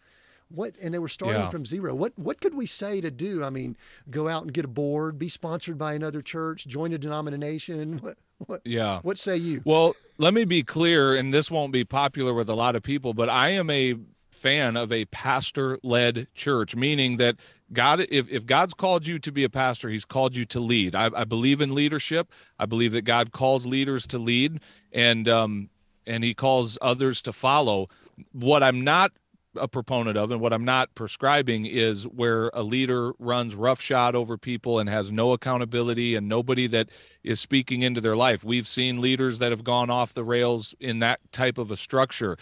[0.51, 1.51] What and they were starting Yeah.
[1.51, 1.95] from zero.
[1.95, 3.43] What what could we say to do?
[3.43, 3.75] I mean,
[4.11, 8.01] go out and get a board, be sponsored by another church, join a denomination.
[8.03, 9.01] What what Yeah.
[9.01, 9.63] what say you?
[9.65, 13.15] Well, let me be clear, and this won't be popular with a lot of people,
[13.15, 13.95] but I am a
[14.31, 17.37] fan of a pastor led church, meaning that
[17.73, 20.95] God, if, if God's called you to be a pastor, he's called you to lead.
[20.95, 22.31] I, I believe in leadership.
[22.59, 24.61] I believe that God calls leaders to lead
[24.93, 25.71] and, um,
[26.07, 27.89] and he calls others to follow.
[28.33, 29.13] What I'm not
[29.57, 34.39] a proponent of and what I'm not prescribing is where a leader runs roughshod over
[34.39, 36.89] people and has no accountability and nobody that
[37.23, 38.45] is speaking into their life.
[38.45, 42.37] We've seen leaders that have gone off the rails in that type of a structure.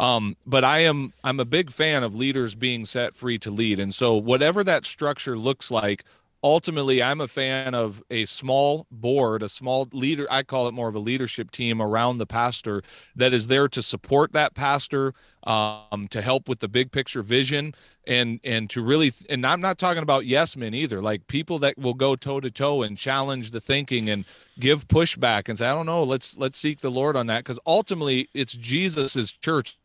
[0.00, 3.78] Um, but I am I'm a big fan of leaders being set free to lead.
[3.78, 6.04] And so whatever that structure looks like,
[6.42, 10.88] ultimately I'm a fan of a small board, a small leader, I call it more
[10.88, 12.82] of a leadership team around the pastor
[13.14, 15.12] that is there to support that pastor,
[15.44, 17.74] um, to help with the big picture vision
[18.06, 21.76] and and to really and I'm not talking about yes men either, like people that
[21.76, 24.24] will go toe to toe and challenge the thinking and
[24.58, 27.58] give pushback and say, I don't know, let's let's seek the Lord on that because
[27.66, 29.76] ultimately it's Jesus's church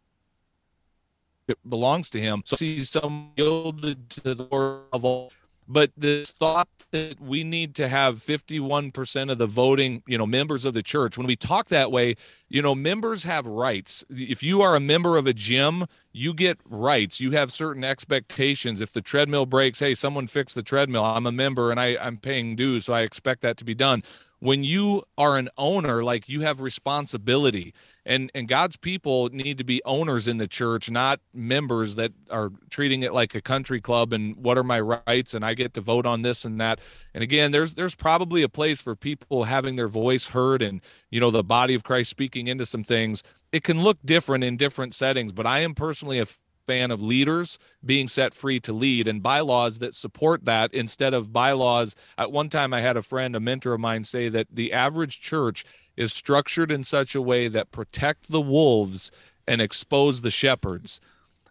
[1.48, 2.43] it belongs to him.
[2.46, 5.32] So he's some yielded to the all.
[5.68, 10.64] But this thought that we need to have 51% of the voting, you know, members
[10.64, 12.16] of the church, when we talk that way,
[12.50, 14.04] you know, members have rights.
[14.10, 17.20] If you are a member of a gym, you get rights.
[17.20, 18.80] You have certain expectations.
[18.80, 21.04] If the treadmill breaks, hey, someone fix the treadmill.
[21.04, 24.04] I'm a member and I, I'm paying dues, so I expect that to be done.
[24.46, 27.74] When you are an owner, like you have responsibility
[28.06, 32.52] and and God's people need to be owners in the church, not members that are
[32.70, 35.82] treating it like a country club and what are my rights and I get to
[35.82, 36.80] vote on this and that.
[37.14, 40.80] And again, there's there's probably a place for people having their voice heard and
[41.10, 43.24] you know the body of Christ speaking into some things.
[43.52, 46.28] It can look different in different settings, but I am personally a
[46.66, 51.34] fan of leaders being set free to lead and bylaws that support that instead of
[51.34, 51.95] bylaws.
[52.18, 55.20] At one time, I had a friend, a mentor of mine, say that the average
[55.20, 59.11] church is structured in such a way that protect the wolves
[59.47, 60.99] and expose the shepherds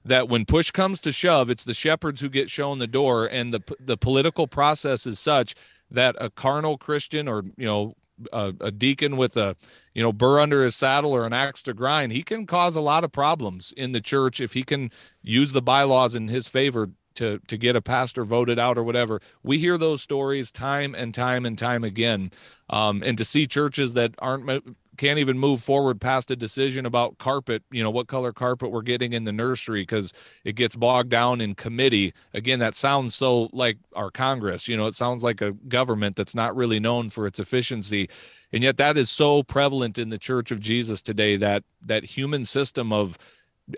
[0.04, 3.54] that when push comes to shove it's the shepherds who get shown the door and
[3.54, 5.54] the the political process is such
[5.90, 7.94] that a carnal christian or you know
[8.32, 9.56] a, a deacon with a
[9.92, 12.80] you know burr under his saddle or an axe to grind he can cause a
[12.80, 14.90] lot of problems in the church if he can
[15.22, 19.20] use the bylaws in his favor to to get a pastor voted out or whatever.
[19.42, 22.30] We hear those stories time and time and time again
[22.68, 27.18] um, and to see churches that aren't can't even move forward past a decision about
[27.18, 30.12] carpet you know what color carpet we're getting in the nursery because
[30.44, 32.12] it gets bogged down in committee.
[32.32, 36.34] Again that sounds so like our congress you know it sounds like a government that's
[36.34, 38.08] not really known for its efficiency.
[38.52, 42.44] And yet that is so prevalent in the church of jesus today that that human
[42.44, 43.18] system of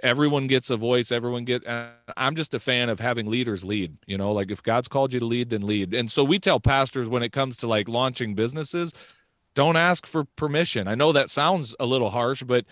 [0.02, 1.62] everyone gets a voice everyone get
[2.16, 5.20] i'm just a fan of having leaders lead you know like if god's called you
[5.20, 5.94] to lead then lead.
[5.94, 8.92] And so we tell pastors when it comes to like launching businesses
[9.56, 10.86] don't ask for permission.
[10.86, 12.66] I know that sounds a little harsh but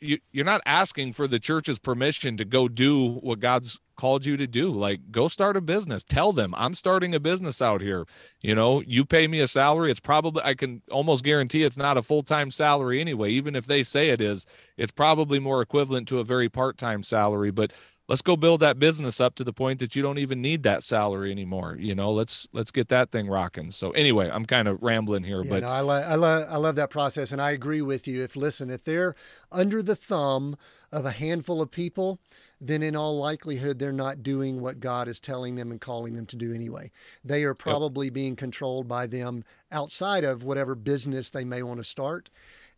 [0.00, 4.38] you, you're not asking for the church's permission to go do what god's called you
[4.38, 4.72] to do.
[4.72, 6.04] Like go start a business.
[6.04, 8.06] Tell them i'm starting a business out here.
[8.40, 9.90] You know you pay me a salary.
[9.90, 13.30] It's probably i can almost guarantee it's not a full-time salary anyway.
[13.30, 17.50] Even if they say it is it's probably more equivalent to a very part-time salary.
[17.50, 17.72] But
[18.10, 20.82] let's go build that business up to the point that you don't even need that
[20.82, 24.82] salary anymore you know let's let's get that thing rocking so anyway i'm kind of
[24.82, 27.52] rambling here Yeah, but no, I, lo- I, lo- I love that process, and I
[27.52, 28.22] agree with you.
[28.22, 29.14] If listen, if they're
[29.52, 30.56] under the thumb
[30.92, 32.18] of a handful of people,
[32.60, 36.26] then in all likelihood they're not doing what God is telling them and calling them
[36.26, 36.90] to do anyway.
[37.24, 41.84] They are probably being controlled by them outside of whatever business they may want to
[41.84, 42.28] start.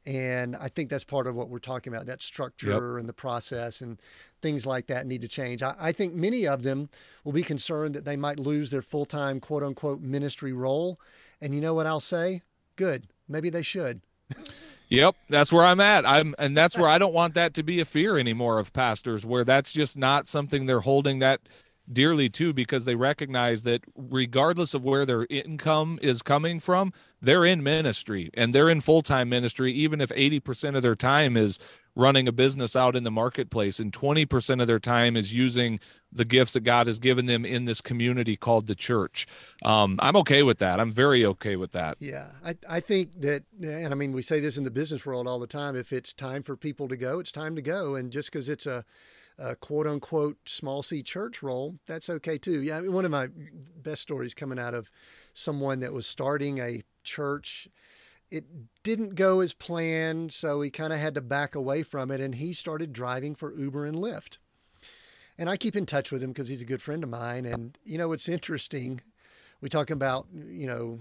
[0.04, 3.80] And I think that's part of what we're talking about that structure and the process
[3.80, 4.00] and
[4.40, 5.62] things like that need to change.
[5.62, 6.88] I, I think many of them
[7.24, 10.98] will be concerned that they might lose their full time, quote unquote, ministry role.
[11.40, 12.42] And you know what I'll say?
[12.76, 13.06] Good.
[13.28, 14.00] Maybe they should.
[14.92, 16.04] Yep, that's where I'm at.
[16.04, 19.24] I'm and that's where I don't want that to be a fear anymore of pastors
[19.24, 21.40] where that's just not something they're holding that
[21.90, 27.44] dearly too because they recognize that regardless of where their income is coming from, they're
[27.44, 31.58] in ministry and they're in full-time ministry even if 80% of their time is
[31.94, 35.78] running a business out in the marketplace and 20% of their time is using
[36.10, 39.26] the gifts that God has given them in this community called the church.
[39.62, 40.80] Um, I'm okay with that.
[40.80, 41.96] I'm very okay with that.
[42.00, 45.26] Yeah, I, I think that, and I mean, we say this in the business world
[45.26, 45.76] all the time.
[45.76, 47.94] If it's time for people to go, it's time to go.
[47.94, 48.84] And just because it's a,
[49.38, 52.62] a quote unquote small c church role, that's okay too.
[52.62, 53.28] Yeah, I mean, one of my
[53.82, 54.90] best stories coming out of
[55.34, 57.68] someone that was starting a church.
[58.30, 58.44] It
[58.82, 62.34] didn't go as planned, so he kind of had to back away from it, and
[62.36, 64.38] he started driving for Uber and Lyft.
[65.38, 67.44] and I keep in touch with him because he's a good friend of mine.
[67.46, 69.00] And you know, it's interesting.
[69.60, 71.00] We talk about you know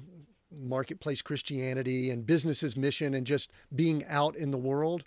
[0.51, 5.03] marketplace Christianity and business's mission and just being out in the world.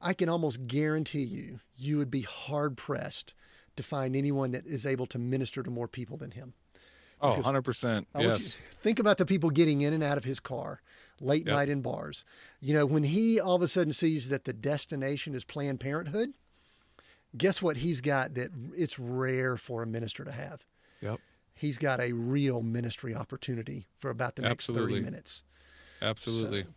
[0.00, 3.34] I can almost guarantee you, you would be hard pressed
[3.76, 6.54] to find anyone that is able to minister to more people than him.
[7.20, 8.06] Oh, 100%.
[8.18, 8.56] Yes.
[8.82, 10.80] think about the people getting in and out of his car
[11.20, 11.54] late yep.
[11.54, 12.24] night in bars.
[12.60, 16.34] You know, when he all of a sudden sees that the destination is Planned Parenthood,
[17.36, 20.64] guess what he's got that it's rare for a minister to have?
[21.00, 21.18] Yep.
[21.54, 24.94] He's got a real ministry opportunity for about the next Absolutely.
[24.94, 25.42] 30 minutes.
[26.00, 26.62] Absolutely.
[26.62, 26.68] So,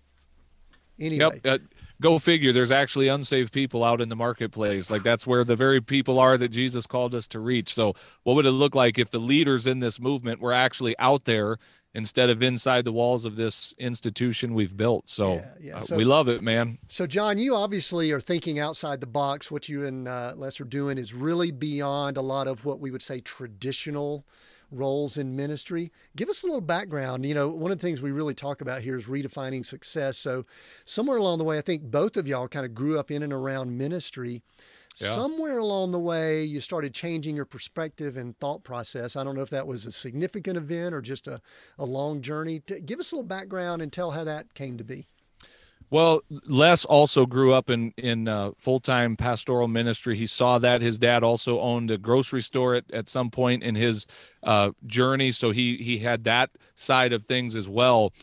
[0.99, 1.39] anyway.
[1.43, 1.61] Yep.
[1.61, 4.89] Uh, go figure there's actually unsaved people out in the marketplace.
[4.89, 7.73] Like that's where the very people are that jesus called us to reach.
[7.73, 7.93] So
[8.23, 11.57] what would it look like if the leaders in this movement were actually out there
[11.93, 15.07] instead of inside the walls of this institution we've built?
[15.07, 15.77] So, yeah, yeah.
[15.77, 16.79] Uh, so uh, we love it man.
[16.89, 19.51] So john you obviously are thinking outside the box.
[19.51, 22.91] What you and uh, les are doing is really beyond a lot of what we
[22.91, 24.25] would say traditional
[24.71, 25.91] roles in ministry.
[26.15, 27.25] Give us a little background.
[27.25, 30.17] You know, one of the things we really talk about here is redefining success.
[30.17, 30.45] So,
[30.85, 33.33] somewhere along the way, I think both of y'all kind of grew up in and
[33.33, 34.41] around ministry.
[34.97, 35.15] Yeah.
[35.15, 39.15] Somewhere along the way, you started changing your perspective and thought process.
[39.15, 41.41] I don't know if that was a significant event or just a,
[41.77, 42.61] a long journey.
[42.85, 45.07] Give us a little background and tell how that came to be.
[45.91, 50.17] Well, Les also grew up in in uh, full time pastoral ministry.
[50.17, 53.75] He saw that his dad also owned a grocery store at, at some point in
[53.75, 54.07] his
[54.41, 58.13] uh, journey, so he he had that side of things as well.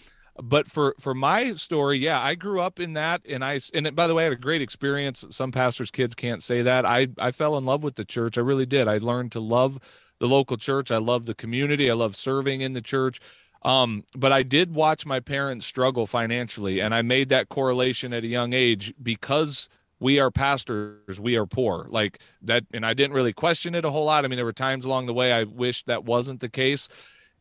[0.43, 3.95] But for for my story, yeah, I grew up in that, and I and it,
[3.95, 5.27] by the way, I had a great experience.
[5.29, 6.87] Some pastors' kids can't say that.
[6.87, 8.39] I I fell in love with the church.
[8.39, 8.89] I really did.
[8.89, 9.79] I learned to love
[10.21, 10.91] the local church.
[10.91, 11.91] I love the community.
[11.91, 13.21] I love serving in the church.
[13.63, 18.25] Um, but I did watch my parents struggle financially, and I made that correlation at
[18.25, 19.69] a young age because
[20.01, 21.87] we are pastors, we are poor.
[21.91, 24.25] Like that, and I didn't really question it a whole lot.
[24.25, 26.89] I mean, there were times along the way I wished that wasn't the case.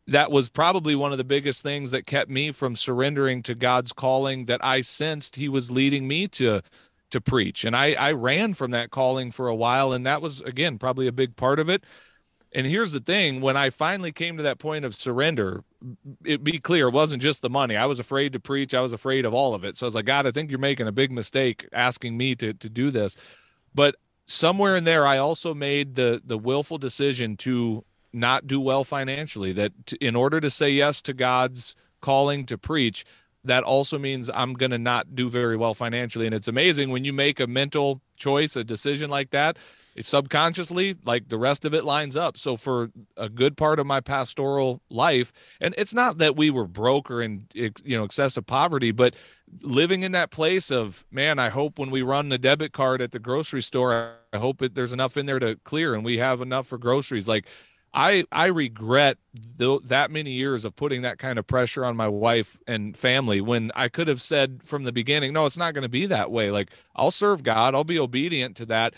[0.07, 3.91] That was probably one of the biggest things that kept me from surrendering to God's
[3.91, 6.61] calling that I sensed He was leading me to
[7.09, 7.63] to preach.
[7.63, 11.07] And I, I ran from that calling for a while, and that was again probably
[11.07, 11.83] a big part of it.
[12.53, 15.63] And here's the thing when I finally came to that point of surrender,
[16.25, 17.75] it be clear, it wasn't just the money.
[17.75, 18.73] I was afraid to preach.
[18.73, 19.75] I was afraid of all of it.
[19.75, 22.53] So I was like, God, I think you're making a big mistake asking me to,
[22.53, 23.15] to do this.
[23.73, 28.83] But somewhere in there, I also made the, the willful decision to not do well
[28.83, 29.71] financially, that
[30.01, 33.05] in order to say yes to God's calling to preach,
[33.43, 36.25] that also means I'm going to not do very well financially.
[36.25, 39.57] And it's amazing when you make a mental choice, a decision like that,
[39.99, 42.37] subconsciously like the rest of it lines up.
[42.37, 46.67] So for a good part of my pastoral life and it's not that we were
[46.67, 49.13] broke or in you know excessive poverty but
[49.61, 53.11] living in that place of man i hope when we run the debit card at
[53.11, 56.41] the grocery store i hope it, there's enough in there to clear and we have
[56.41, 57.27] enough for groceries.
[57.27, 57.47] Like
[57.93, 59.17] I I regret
[59.57, 63.41] th- that many years of putting that kind of pressure on my wife and family
[63.41, 66.31] when I could have said from the beginning, no, it's not going to be that
[66.31, 66.51] way.
[66.51, 68.93] Like I'll serve God, I'll be obedient to that,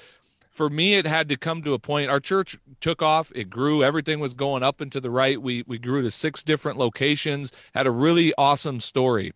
[0.49, 3.83] for me it had to come to a point our church took off it grew
[3.83, 5.41] everything was going up and to the right.
[5.41, 9.33] We we grew to six different locations had a really awesome story.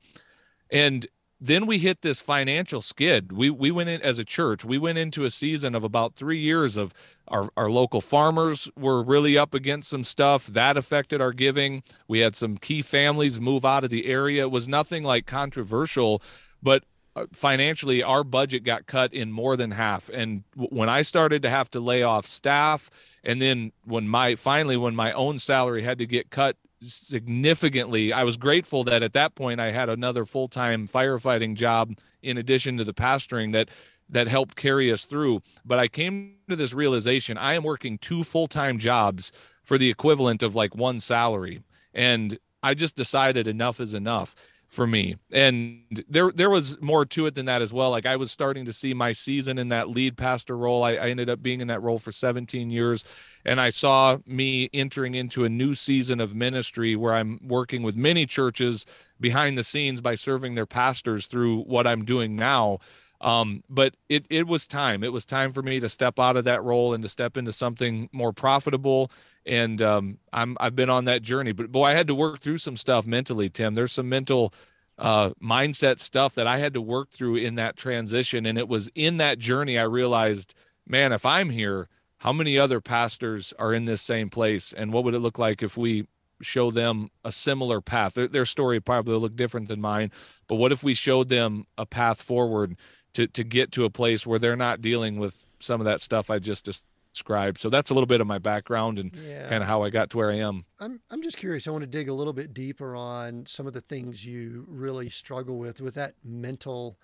[0.69, 1.07] And
[1.39, 3.31] then we hit this financial skid.
[3.31, 6.39] We we went in as a church we went into a season of about three
[6.39, 6.93] years of
[7.29, 11.83] our, our local farmers were really up against some stuff that affected our giving.
[12.07, 14.43] We had some key families move out of the area.
[14.43, 16.21] It was nothing like controversial
[16.61, 16.83] but
[17.15, 20.09] Uh, financially our budget got cut in more than half.
[20.11, 22.89] And when i started to have to lay off staff
[23.23, 28.23] and then when my finally when my own salary had to get cut significantly i
[28.23, 32.83] was grateful that at that point i had another full-time firefighting job in addition to
[32.83, 33.69] the pastoring that
[34.09, 35.41] that helped carry us through.
[35.63, 39.31] But i came to this realization i am working two full-time jobs
[39.63, 41.61] for the equivalent of like one salary.
[41.93, 44.35] And i just decided enough is enough
[44.73, 45.15] for me.
[45.31, 47.91] And there there was more to it than that as well.
[47.91, 50.83] Like I was starting to see my season in that lead pastor role.
[50.83, 53.05] I, I, ended up being in that role for 17 years.
[53.45, 57.95] And I saw me entering into a new season of ministry where I'm working with
[57.95, 58.85] many churches
[59.19, 62.79] behind the scenes by serving their pastors through what I'm doing now.
[63.21, 65.03] Um, but it it was time.
[65.03, 67.53] It was time for me to step out of that role and to step into
[67.53, 69.11] something more profitable
[69.45, 71.51] and um, I'm I've been on that journey.
[71.51, 73.75] But boy, I had to work through some stuff mentally, Tim.
[73.75, 74.53] There's some mental
[74.97, 78.89] uh, mindset stuff that I had to work through in that transition, and it was
[78.95, 80.53] in that journey I realized,
[80.87, 81.87] man, if I'm here,
[82.17, 85.61] how many other pastors are in this same place, and what would it look like
[85.61, 86.07] if we
[86.41, 88.13] show them a similar path?
[88.13, 90.11] Their, their story probably will look different than mine,
[90.47, 92.77] but what if we showed them a path forward
[93.13, 96.29] to to get to a place where they're not dealing with some of that stuff
[96.29, 96.83] I just
[97.13, 97.59] described.
[97.59, 99.47] So that's a little bit of my background and Yeah.
[99.47, 100.65] kind of how I got to where I am.
[100.79, 101.67] I'm I'm just curious.
[101.67, 105.09] I want to dig a little bit deeper on some of the things you really
[105.09, 106.97] struggle with with that mental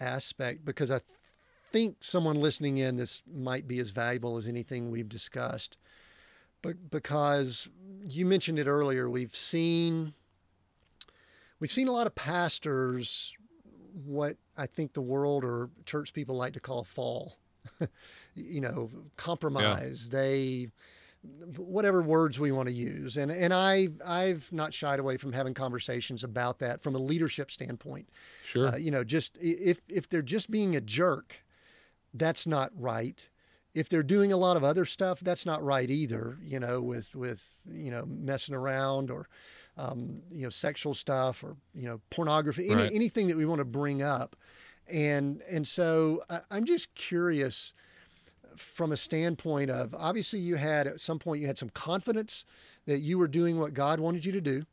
[0.00, 1.00] aspect because I
[1.72, 5.76] think someone listening in this might be as valuable as anything we've discussed.
[6.62, 7.68] But because
[8.02, 10.14] you mentioned it earlier, we've seen
[11.60, 13.34] we've seen a lot of pastors
[14.04, 17.36] what I think the world or church people like to call fall.
[18.34, 20.10] you know, compromise.
[20.10, 20.68] They
[21.56, 23.16] whatever words we want to use.
[23.16, 27.50] And and I I've not shied away from having conversations about that from a leadership
[27.50, 28.08] standpoint.
[28.44, 28.68] Sure.
[28.68, 31.42] Uh, you know, just if if they're just being a jerk,
[32.14, 33.28] that's not right.
[33.74, 36.38] If they're doing a lot of other stuff, that's not right either.
[36.42, 39.28] You know, with with you know messing around or
[39.76, 42.92] um, you know sexual stuff or you know pornography, any, Right.
[42.94, 44.36] anything that we want to bring up.
[44.88, 47.74] And and so I, I'm just curious
[48.56, 52.44] from a standpoint of obviously you had at some point you had some confidence
[52.86, 54.64] that you were doing what God wanted you to do.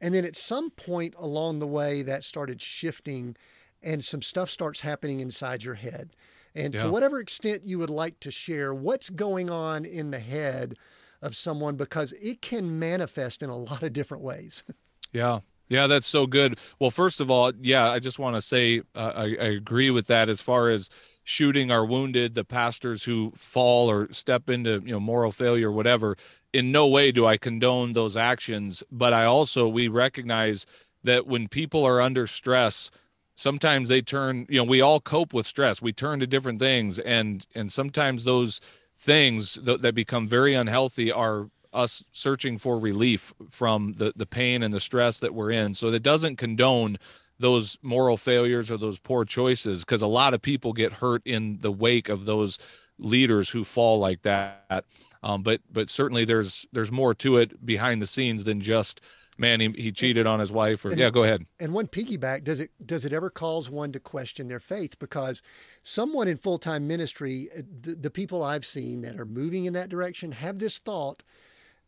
[0.00, 3.36] And then at some point along the way that started shifting
[3.82, 6.14] and some stuff starts happening inside your head.
[6.54, 10.76] And to whatever extent you would like to share what's going on in the head
[11.20, 14.62] of someone because it can manifest in a lot of different ways.
[15.12, 15.40] Yeah.
[15.68, 16.58] Yeah, that's so good.
[16.78, 20.06] Well, first of all, yeah, I just want to say uh, I, I agree with
[20.08, 20.90] that as far as
[21.22, 26.16] shooting our wounded, the pastors who fall or step into, you know, moral failure, whatever.
[26.52, 30.66] In no way do I condone those actions, but I also we recognize
[31.02, 32.90] that when people are under stress,
[33.34, 35.80] sometimes they turn, you know, we all cope with stress.
[35.82, 38.60] We turn to different things and and sometimes those
[38.94, 44.62] things th- that become very unhealthy are us searching for relief from the the pain
[44.62, 45.74] and the stress that we're in.
[45.74, 46.98] So that doesn't condone
[47.38, 51.58] those moral failures or those poor choices because a lot of people get hurt in
[51.60, 52.58] the wake of those
[52.98, 54.84] leaders who fall like that.
[55.22, 59.00] Um, but but certainly there's there's more to it behind the scenes than just
[59.36, 62.44] man he, he cheated on his wife or And- yeah go ahead and one piggyback
[62.44, 65.42] does it does it ever cause one to question their faith because
[65.82, 69.88] someone in full-time ministry uh, the, the people i've seen that are moving in that
[69.88, 71.24] direction have this thought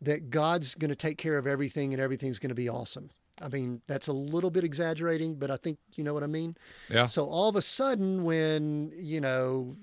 [0.03, 3.11] that god's going to take care of everything and everything's going to be awesome.
[3.41, 6.57] I mean that's a little bit exaggerating but i think you know what i mean?
[6.89, 7.07] Yeah.
[7.07, 9.77] So all of a sudden when you know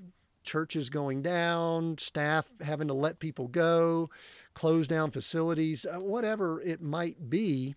[0.44, 4.10] church is going down staff having to let people go
[4.56, 7.76] close down facilities uh, whatever it might be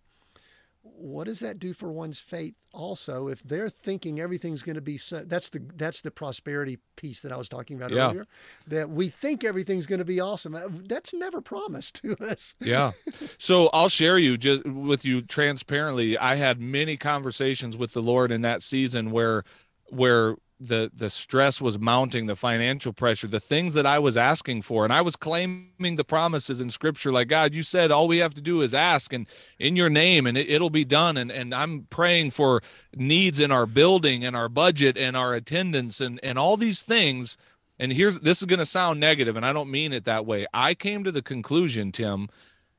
[0.95, 4.97] what does that do for one's faith also if they're thinking everything's going to be
[4.97, 8.09] so that's the that's the prosperity piece that i was talking about Yeah.
[8.09, 8.27] earlier
[8.69, 10.55] that we think everything's going to be awesome.
[10.55, 12.55] Uh, that's never promised to us.
[12.61, 12.93] Yeah.
[13.39, 18.31] So i'll share you just with you transparently i had many conversations with the lord
[18.31, 19.45] in that season where
[19.91, 24.63] where the the stress was mounting the financial pressure the things that i was asking
[24.63, 24.85] for.
[24.85, 28.35] And i was claiming the promises in scripture like god you said all we have
[28.35, 29.27] to do is ask and
[29.59, 31.17] in your name and it, it'll be done.
[31.17, 32.63] And and i'm praying for
[32.95, 37.37] needs in our building and our budget and our attendance and and all these things.
[37.79, 40.47] And here's this is going to sound negative and i don't mean it that way.
[40.55, 42.29] I came to the conclusion tim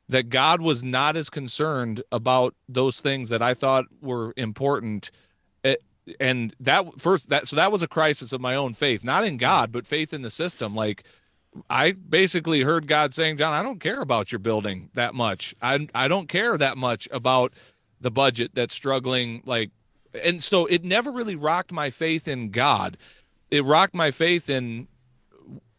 [0.09, 5.11] that God was not as concerned about those things that I thought were important.
[6.19, 9.37] And that first that so that was a crisis of my own faith, not in
[9.37, 10.73] God, but faith in the system.
[10.73, 11.03] Like
[11.69, 15.53] I basically heard God saying, "John, I don't care about your building that much.
[15.61, 17.53] I I don't care that much about
[17.99, 19.71] the budget that's struggling like
[20.23, 22.97] and so it never really rocked my faith in God.
[23.51, 24.87] It rocked my faith in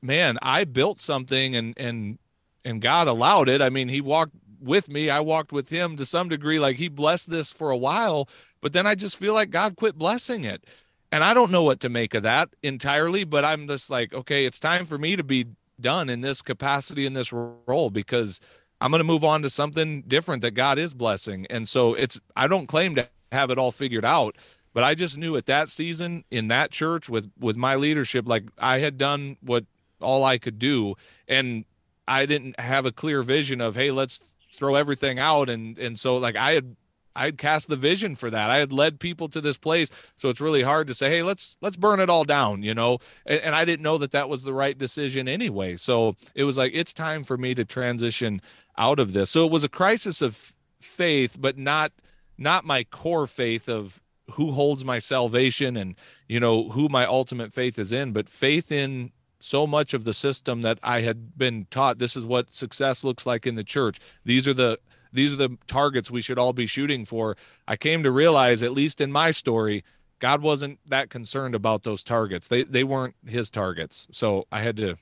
[0.02, 2.18] man, I built something and and
[2.64, 3.62] and God allowed it.
[3.62, 6.88] I mean, he walked with me, I walked with him to some degree like he
[6.88, 8.28] blessed this for a while,
[8.60, 10.64] but then I just feel like God quit blessing it.
[11.10, 14.44] And I don't know what to make of that entirely, but I'm just like, okay,
[14.44, 15.46] it's time for me to be
[15.80, 18.40] done in this capacity in this role because
[18.80, 21.46] I'm going to move on to something different that God is blessing.
[21.50, 24.36] And so it's I don't claim to have it all figured out,
[24.72, 28.44] but I just knew at that season in that church with with my leadership like
[28.58, 29.64] I had done what
[30.00, 30.94] all I could do
[31.26, 31.64] and
[32.06, 34.20] I didn't have a clear vision of hey, let's
[34.56, 36.76] throw everything out and and so like I had
[37.16, 38.50] I had cast the vision for that.
[38.50, 41.56] I had led people to this place, so it's really hard to say, "Hey, let's
[41.60, 42.98] let's burn it all down," you know.
[43.26, 45.76] And, and I didn't know that that was the right decision anyway.
[45.76, 48.40] So it was like it's time for me to transition
[48.76, 49.30] out of this.
[49.30, 51.92] So it was a crisis of faith, but not
[52.36, 54.00] not my core faith of
[54.32, 55.96] who holds my salvation and
[56.28, 60.12] you know who my ultimate faith is in, but faith in so much of the
[60.12, 61.98] system that I had been taught.
[61.98, 63.98] This is what success looks like in the church.
[64.24, 64.78] These are the
[65.12, 67.36] these are the targets we should all be shooting for.
[67.66, 69.84] I came to realize, at least in my story,
[70.18, 72.48] God wasn't that concerned about those targets.
[72.48, 74.06] They they weren't his targets.
[74.10, 74.96] So I had to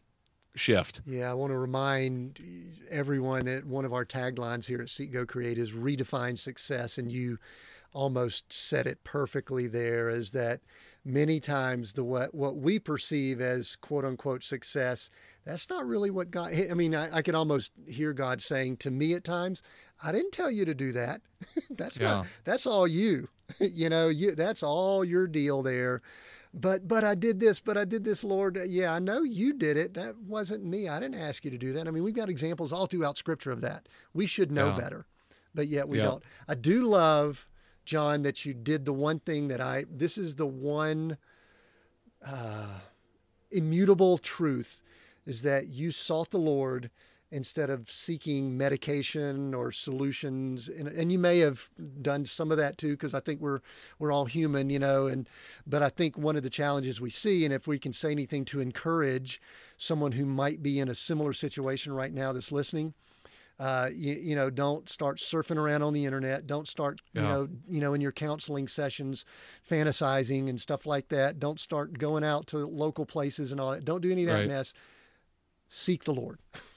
[0.54, 1.02] shift.
[1.06, 2.40] Yeah, I want to remind
[2.90, 6.98] everyone that one of our taglines here at Seek Go Create is redefine success.
[6.98, 7.38] And you
[7.92, 10.60] almost said it perfectly there is that
[11.04, 15.10] many times the what, what we perceive as quote unquote success
[15.46, 18.90] that's not really what God, I mean, I, I can almost hear God saying to
[18.90, 19.62] me at times,
[20.02, 21.22] I didn't tell you to do that.
[21.70, 22.06] that's yeah.
[22.06, 23.28] not, that's all you,
[23.60, 26.02] you know, you, that's all your deal there.
[26.54, 28.58] But, but I did this, but I did this, Lord.
[28.66, 29.94] Yeah, I know you did it.
[29.94, 30.88] That wasn't me.
[30.88, 31.86] I didn't ask you to do that.
[31.86, 33.88] I mean, we've got examples all throughout scripture of that.
[34.14, 34.78] We should know yeah.
[34.78, 35.06] better,
[35.54, 36.04] but yet we yeah.
[36.04, 36.22] don't.
[36.48, 37.46] I do love,
[37.84, 41.18] John, that you did the one thing that I, this is the one,
[42.24, 42.80] uh,
[43.50, 44.82] immutable truth
[45.26, 46.90] is that you sought the Lord
[47.30, 51.70] instead of seeking medication or solutions and, and you may have
[52.00, 53.60] done some of that too because i think we're
[53.98, 55.28] we're all human you know and
[55.66, 58.44] but i think one of the challenges we see and if we can say anything
[58.44, 59.40] to encourage
[59.76, 62.94] someone who might be in a similar situation right now that's listening
[63.58, 66.46] uh, you, you, know, don't start surfing around on the internet.
[66.46, 67.22] Don't start, yeah.
[67.22, 69.24] you know, you know, in your counseling sessions,
[69.66, 71.40] fantasizing and stuff like that.
[71.40, 73.82] Don't start going out to local places and all that.
[73.82, 74.48] Don't do any of that right.
[74.48, 74.74] mess
[75.68, 76.38] seek the Lord.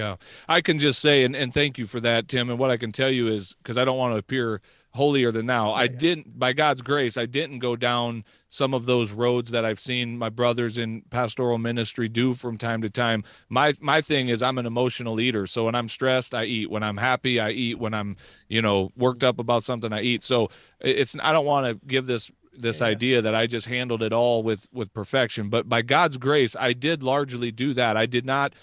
[0.00, 0.16] Yeah,
[0.48, 2.48] I can just say, and, and thank you for that, Tim.
[2.48, 5.44] And what I can tell you is because I don't want to appear holier than
[5.44, 5.74] now.
[5.74, 9.78] I didn't, by God's grace, I didn't go down some of those roads that I've
[9.78, 13.22] seen my brothers in pastoral ministry do from time to time.
[13.50, 15.46] My my thing is I'm an emotional eater.
[15.46, 16.70] So when I'm stressed, I eat.
[16.70, 17.78] When I'm happy, I eat.
[17.78, 18.16] When I'm,
[18.48, 20.22] you know, worked up about something, I eat.
[20.22, 20.48] So
[20.80, 22.86] it's I don't want to give this this yeah.
[22.86, 25.50] idea that I just handled it all with with perfection.
[25.50, 27.96] But by God's grace, I did largely do that.
[27.96, 28.54] I did not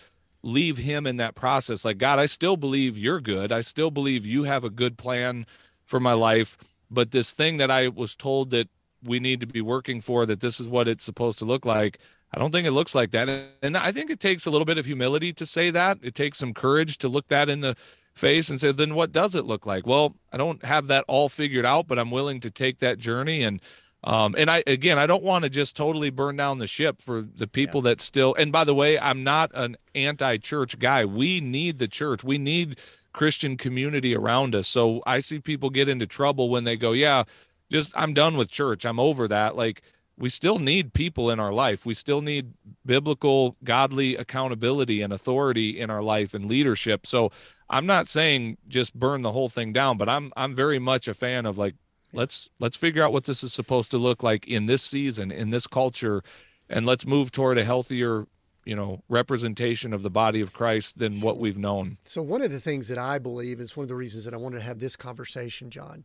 [0.43, 1.83] leave him in that process.
[1.83, 3.51] Like God, I still believe you're good.
[3.51, 5.45] I still believe you have a good plan
[5.83, 6.57] for my life.
[6.89, 8.69] But this thing that I was told that
[9.03, 11.99] we need to be working for, that this is what it's supposed to look like.
[12.33, 13.29] I don't think it looks like that.
[13.61, 15.97] And I think it takes a little bit of humility to say that.
[16.01, 17.75] It takes some courage to look that in the
[18.13, 19.85] face and say, then what does it look like?
[19.85, 23.43] Well, I don't have that all figured out, but I'm willing to take that journey.
[23.43, 23.61] And
[24.07, 27.21] um, and I again, I don't want to just totally burn down the ship for
[27.21, 27.89] the people yeah.
[27.89, 28.33] that still.
[28.35, 31.03] And by the way, I'm not an anti-church guy.
[31.03, 32.23] We need the church.
[32.23, 32.77] We need
[33.11, 34.69] Christian community around us.
[34.69, 37.25] So I see people get into trouble when they go, "Yeah,
[37.69, 38.85] just I'm done with church.
[38.85, 39.81] I'm over that." Like
[40.17, 41.85] we still need people in our life.
[41.85, 42.53] We still need
[42.85, 47.05] biblical, godly accountability and authority in our life and leadership.
[47.05, 47.29] So
[47.69, 51.13] I'm not saying just burn the whole thing down, but I'm I'm very much a
[51.13, 51.75] fan of like
[52.18, 55.51] let's let's figure out what this is supposed to look like in this season, in
[55.51, 56.24] this culture,
[56.68, 58.26] and let's move toward a healthier
[58.65, 61.97] you know representation of the body of Christ than what we've known.
[62.03, 64.38] So one of the things that I believe is one of the reasons that I
[64.38, 66.03] wanted to have this conversation, John,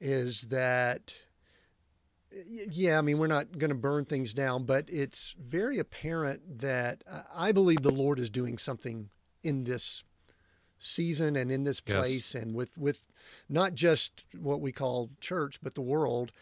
[0.00, 1.12] is that
[2.48, 7.04] yeah, I mean, we're not going to burn things down, but it's very apparent that
[7.32, 9.10] I believe the Lord is doing something
[9.44, 10.02] in this
[10.80, 12.42] season and in this place yes.
[12.42, 13.00] and with with
[13.48, 16.32] not just what we call church but the world.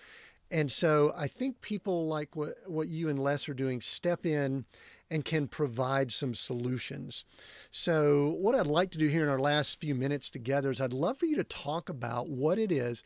[0.51, 4.65] And so i think people like what what you and les are doing step in
[5.11, 7.25] and can provide some solutions.
[7.71, 10.93] So what i'd like to do here in our last few minutes together is i'd
[10.93, 13.03] love for you to talk about what it is.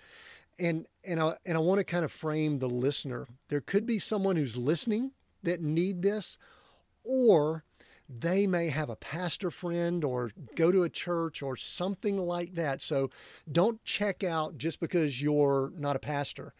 [0.58, 3.28] And and I, and I want to kind of frame the listener.
[3.48, 6.38] There could be someone who's listening that need this
[7.04, 7.64] or
[8.08, 12.80] they may have a pastor friend or go to a church or something like that.
[12.80, 13.10] So
[13.50, 16.54] don't check out just because you're not a pastor.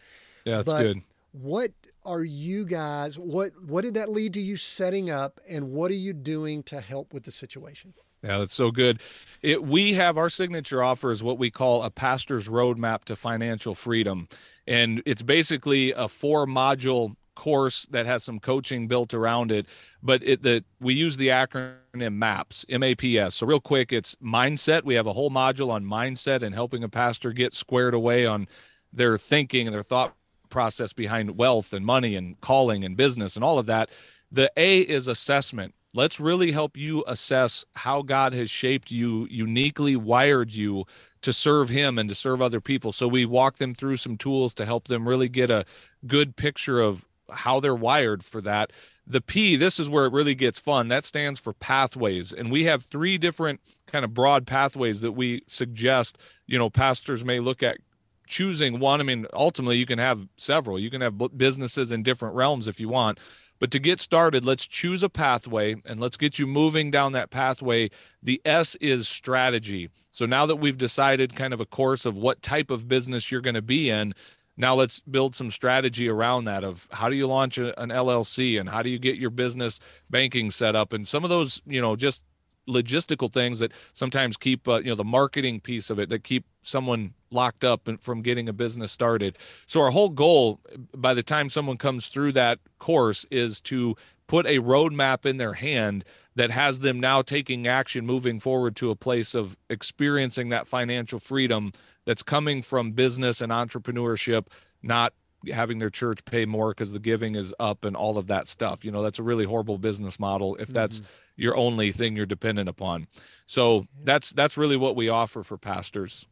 [0.45, 1.03] Yeah, that's but good.
[1.33, 1.73] What
[2.05, 5.95] are you guys what what did that lead to you setting up and what are
[5.95, 7.93] you doing to help with the situation?
[8.23, 9.01] Yeah, that's so good.
[9.43, 13.75] It, we have our signature offer is what we call a pastor's roadmap to financial
[13.75, 14.29] freedom.
[14.67, 19.67] And it's basically a four module course that has some coaching built around it
[20.03, 24.85] but it that we use the acronym maps maps so real quick it's mindset.
[24.85, 28.49] We have a whole module on mindset and helping a pastor get squared away on
[28.93, 30.15] their thinking and their thought
[30.49, 33.91] process behind wealth and money and calling and business and all of that.
[34.31, 35.75] The a is assessment.
[35.95, 40.85] Let's really help you assess how god has shaped you uniquely wired you
[41.23, 42.93] to serve him and to serve other people.
[42.93, 45.65] So we walk them through some tools to help them really get a
[46.07, 48.73] good picture of how they're wired for that.
[49.07, 50.89] The P, this is where it really gets fun.
[50.89, 52.33] That stands for pathways.
[52.33, 57.25] And we have three different kind of broad pathways that we suggest, you know, pastors
[57.25, 57.79] may look at
[58.27, 59.01] choosing one.
[59.01, 60.79] I mean, ultimately, you can have several.
[60.79, 63.19] You can have businesses in different realms if you want.
[63.59, 67.31] But to get started, let's choose a pathway and let's get you moving down that
[67.31, 67.91] pathway.
[68.23, 69.89] The S is strategy.
[70.11, 73.41] So now that we've decided kind of a course of what type of business you're
[73.41, 74.15] going to be in,
[74.57, 78.59] now let's build some strategy around that of how do you launch a, an llc
[78.59, 79.81] and how do you get your business
[80.11, 80.93] banking set up?
[80.93, 82.25] And some of those you know just
[82.69, 86.45] logistical things that sometimes keep uh, you know the marketing piece of it that keep
[86.63, 89.39] someone locked up and from getting a business started.
[89.67, 90.61] So our whole goal
[90.95, 93.97] by the time someone comes through that course is to
[94.27, 96.05] put a roadmap in their hand
[96.37, 101.19] that has them now taking action moving forward to a place of experiencing that financial
[101.19, 101.73] freedom
[102.05, 104.47] that's coming from business and entrepreneurship
[104.83, 105.13] not
[105.53, 108.85] having their church pay more because the giving is up and all of that stuff
[108.85, 111.07] you know that's a really horrible business model if that's mm-hmm
[111.37, 113.07] your only thing you're dependent upon.
[113.45, 116.27] So that's that's really what we offer for pastors.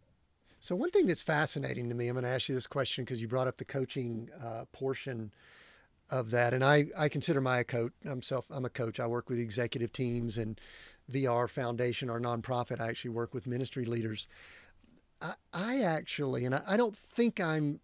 [0.59, 3.21] So one thing that's fascinating to me, I'm going to ask you this question because
[3.21, 5.31] you brought up the coaching uh, portion
[6.11, 7.93] of that, and I I consider my a coach.
[8.05, 9.01] I'm self I'm a coach.
[9.01, 10.61] I work with executive teams and
[11.11, 12.81] VR Foundation, our nonprofit.
[12.81, 14.29] I actually work with ministry leaders.
[15.21, 17.81] I, I actually, and I, I don't think I'm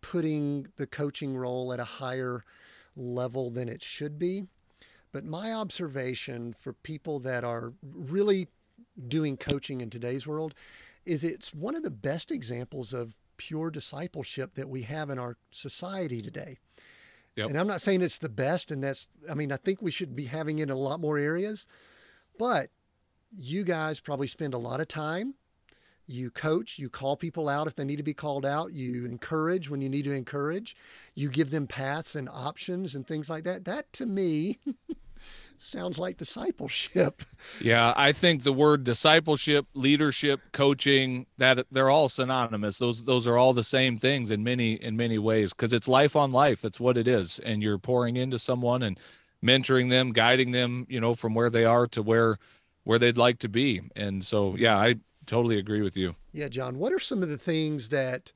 [0.00, 2.44] putting the coaching role at a higher
[2.96, 4.46] level than it should be.
[5.12, 8.48] But my observation for people that are really
[9.08, 10.54] doing coaching in today's world
[11.04, 13.14] is it's one of the best examples of
[13.48, 16.58] pure discipleship that we have in our society today.
[17.36, 17.48] Yep.
[17.48, 20.14] And I'm not saying it's the best, and that's, I mean, I think we should
[20.14, 21.66] be having it in a lot more areas,
[22.38, 22.70] but
[23.36, 25.34] you guys probably spend a lot of time.
[26.06, 29.70] You coach, you call people out if they need to be called out, you encourage
[29.70, 30.76] when you need to encourage,
[31.14, 33.64] you give them paths and options and things like that.
[33.64, 34.58] That to me
[35.58, 37.22] sounds like discipleship.
[37.60, 42.78] Yeah, I think the word discipleship, leadership, coaching, that they're all synonymous.
[42.78, 46.14] Those those are all the same things in many in many ways because it's life
[46.14, 46.62] on life.
[46.62, 47.40] That's what it is.
[47.40, 48.98] And you're pouring into someone and
[49.44, 52.38] mentoring them, guiding them, you know, from where they are to where
[52.84, 53.82] where they'd like to be.
[53.96, 54.96] And so, yeah, I
[55.26, 56.14] totally agree with you.
[56.32, 58.32] Yeah, John, what are some of the things that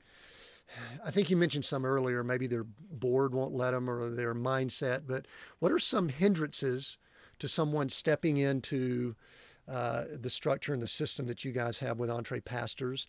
[1.04, 5.02] I think you mentioned some earlier, maybe their board won't let them or their mindset,
[5.06, 5.26] but
[5.58, 6.98] what are some hindrances
[7.38, 9.14] to someone stepping into
[9.68, 13.06] uh, the structure and the system that you guys have with EntrePastors.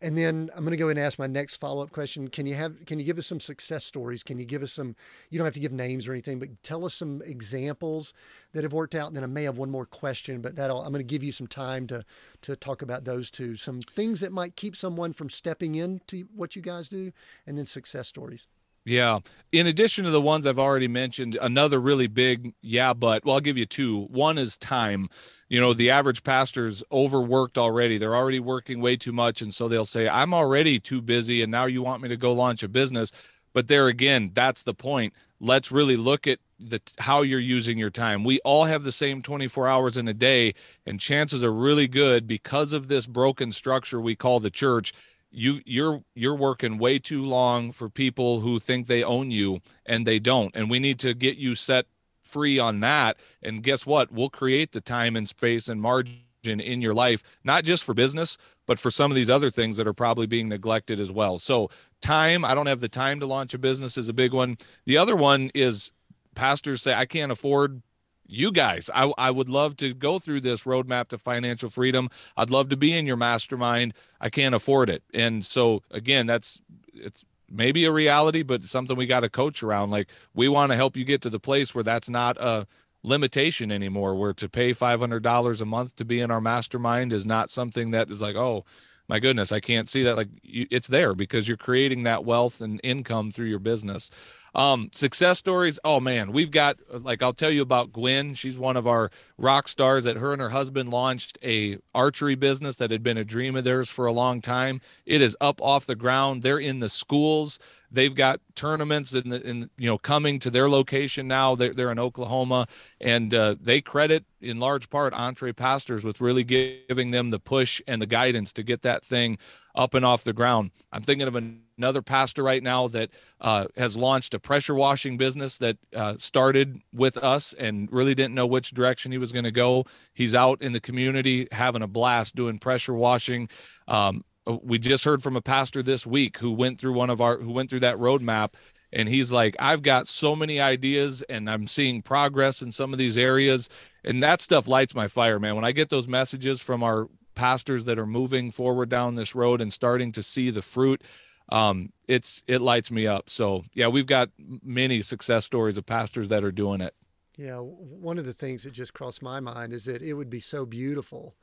[0.00, 2.28] And then I'm going to go and ask my next follow-up question.
[2.28, 4.22] Can you have can you give us some success stories?
[4.22, 4.96] Can you give us some
[5.30, 8.12] you don't have to give names or anything, but tell us some examples
[8.52, 10.92] that have worked out and then I may have one more question, but that'll I'm
[10.92, 12.04] going to give you some time to
[12.42, 13.56] to talk about those two.
[13.56, 17.12] Some things that might keep someone from stepping into what you guys do
[17.46, 18.46] and then success stories.
[18.84, 19.20] Yeah.
[19.52, 23.40] In addition to the ones I've already mentioned, another really big yeah, but well, I'll
[23.40, 24.02] give you two.
[24.06, 25.08] One is time.
[25.48, 27.96] You know, the average pastor's overworked already.
[27.96, 29.40] They're already working way too much.
[29.40, 31.42] And so they'll say, I'm already too busy.
[31.42, 33.12] And now you want me to go launch a business.
[33.52, 35.14] But there again, that's the point.
[35.40, 38.24] Let's really look at the how you're using your time.
[38.24, 40.54] We all have the same 24 hours in a day,
[40.86, 44.92] and chances are really good because of this broken structure we call the church
[45.34, 50.06] you you're you're working way too long for people who think they own you and
[50.06, 50.54] they don't.
[50.54, 51.86] And we need to get you set
[52.22, 53.16] free on that.
[53.42, 54.12] And guess what?
[54.12, 58.36] We'll create the time and space and margin in your life not just for business
[58.66, 61.38] but for some of these other things that are probably being neglected as well.
[61.38, 61.70] So
[62.00, 64.58] time i don't have the time to launch a business is a big one.
[64.84, 65.90] The other one is
[66.34, 67.82] pastors say i can't afford
[68.26, 68.90] you guys.
[68.94, 72.08] I, I would love to go through this roadmap to financial freedom.
[72.36, 73.94] I'd love to be in your mastermind.
[74.20, 75.02] I can't afford it.
[75.12, 76.60] And so again, that's
[76.92, 79.90] it's maybe a reality, but something we got to coach around.
[79.90, 82.66] Like we want to help you get to the place where that's not a
[83.02, 87.50] limitation anymore, where to pay $500 a month to be in our mastermind is not
[87.50, 88.64] something that is like, oh,
[89.08, 90.16] my goodness, I can't see that.
[90.16, 94.10] Like you, it's there because you're creating that wealth and income through your business.
[94.54, 95.80] Um, success stories.
[95.84, 98.34] Oh man, we've got like I'll tell you about Gwen.
[98.34, 100.04] She's one of our rock stars.
[100.04, 103.64] That her and her husband launched a archery business that had been a dream of
[103.64, 104.80] theirs for a long time.
[105.06, 106.42] It is up off the ground.
[106.42, 107.58] They're in the schools.
[107.90, 111.56] They've got tournaments in, the, in you know coming to their location now.
[111.56, 112.68] They're, they're in Oklahoma,
[113.00, 117.80] and uh, they credit in large part Entre Pastors with really giving them the push
[117.88, 119.38] and the guidance to get that thing
[119.74, 120.70] up and off the ground.
[120.92, 121.36] I'm thinking of
[121.76, 123.10] another pastor right now that
[123.40, 128.34] uh, has launched a pressure washing business that uh, started with us and really didn't
[128.34, 129.84] know which direction he was going to go.
[130.12, 133.48] He's out in the community having a blast doing pressure washing.
[133.88, 137.38] Um, we just heard from a pastor this week who went through one of our
[137.38, 138.52] who went through that roadmap
[138.92, 142.98] and he's like i've got so many ideas and i'm seeing progress in some of
[142.98, 143.68] these areas
[144.04, 147.84] and that stuff lights my fire man when i get those messages from our pastors
[147.84, 151.02] that are moving forward down this road and starting to see the fruit
[151.50, 154.30] um, it's it lights me up so yeah we've got
[154.62, 156.94] many success stories of pastors that are doing it
[157.36, 160.40] yeah one of the things that just crossed my mind is that it would be
[160.40, 161.34] so beautiful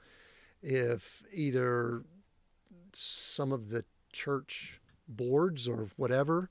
[0.64, 2.04] if either
[2.94, 6.50] some of the church boards or whatever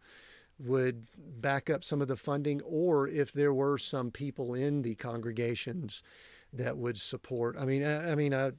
[0.58, 4.94] would back up some of the funding, or if there were some people in the
[4.94, 6.02] congregations
[6.52, 7.56] that would support.
[7.58, 8.52] I mean, I, I mean, I,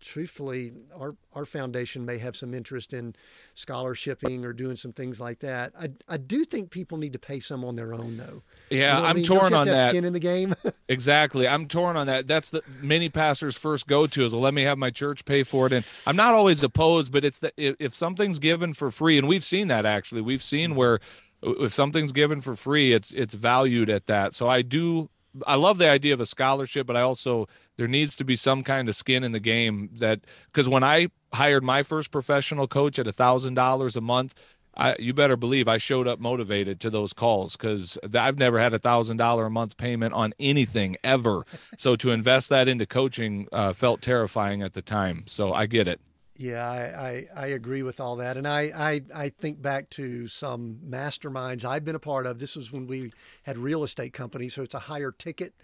[0.00, 3.14] truthfully, our our foundation may have some interest in
[3.56, 5.72] scholarshiping or doing some things like that.
[5.78, 8.42] I I do think people need to pay some on their own though.
[8.70, 9.24] Yeah, You know I I'm mean?
[9.24, 9.90] Torn on that.
[9.90, 10.54] Skin in the game.
[10.90, 11.46] Exactly.
[11.46, 12.26] I'm torn on that.
[12.26, 15.42] That's the many pastors' first go to is well, let me have my church pay
[15.42, 15.72] for it.
[15.72, 19.28] And I'm not always opposed, but it's that if, if something's given for free, and
[19.28, 20.78] we've seen that actually, we've seen mm-hmm.
[20.78, 21.00] where
[21.42, 24.32] if something's given for free, it's it's valued at that.
[24.32, 25.10] So I do
[25.46, 27.48] I love the idea of a scholarship, but I also
[27.78, 31.08] there needs to be some kind of skin in the game that because when I
[31.32, 34.34] hired my first professional coach at a thousand dollars a month,
[34.76, 38.74] I, you better believe I showed up motivated to those calls because I've never had
[38.74, 41.44] a thousand dollar a month payment on anything ever.
[41.78, 45.24] so to invest that into coaching uh, felt terrifying at the time.
[45.26, 46.00] So I get it.
[46.36, 48.36] Yeah, I, I, I agree with all that.
[48.36, 52.38] And I, I, I think back to some masterminds I've been a part of.
[52.38, 53.12] This was when we
[53.42, 55.54] had real estate companies, so it's a higher ticket.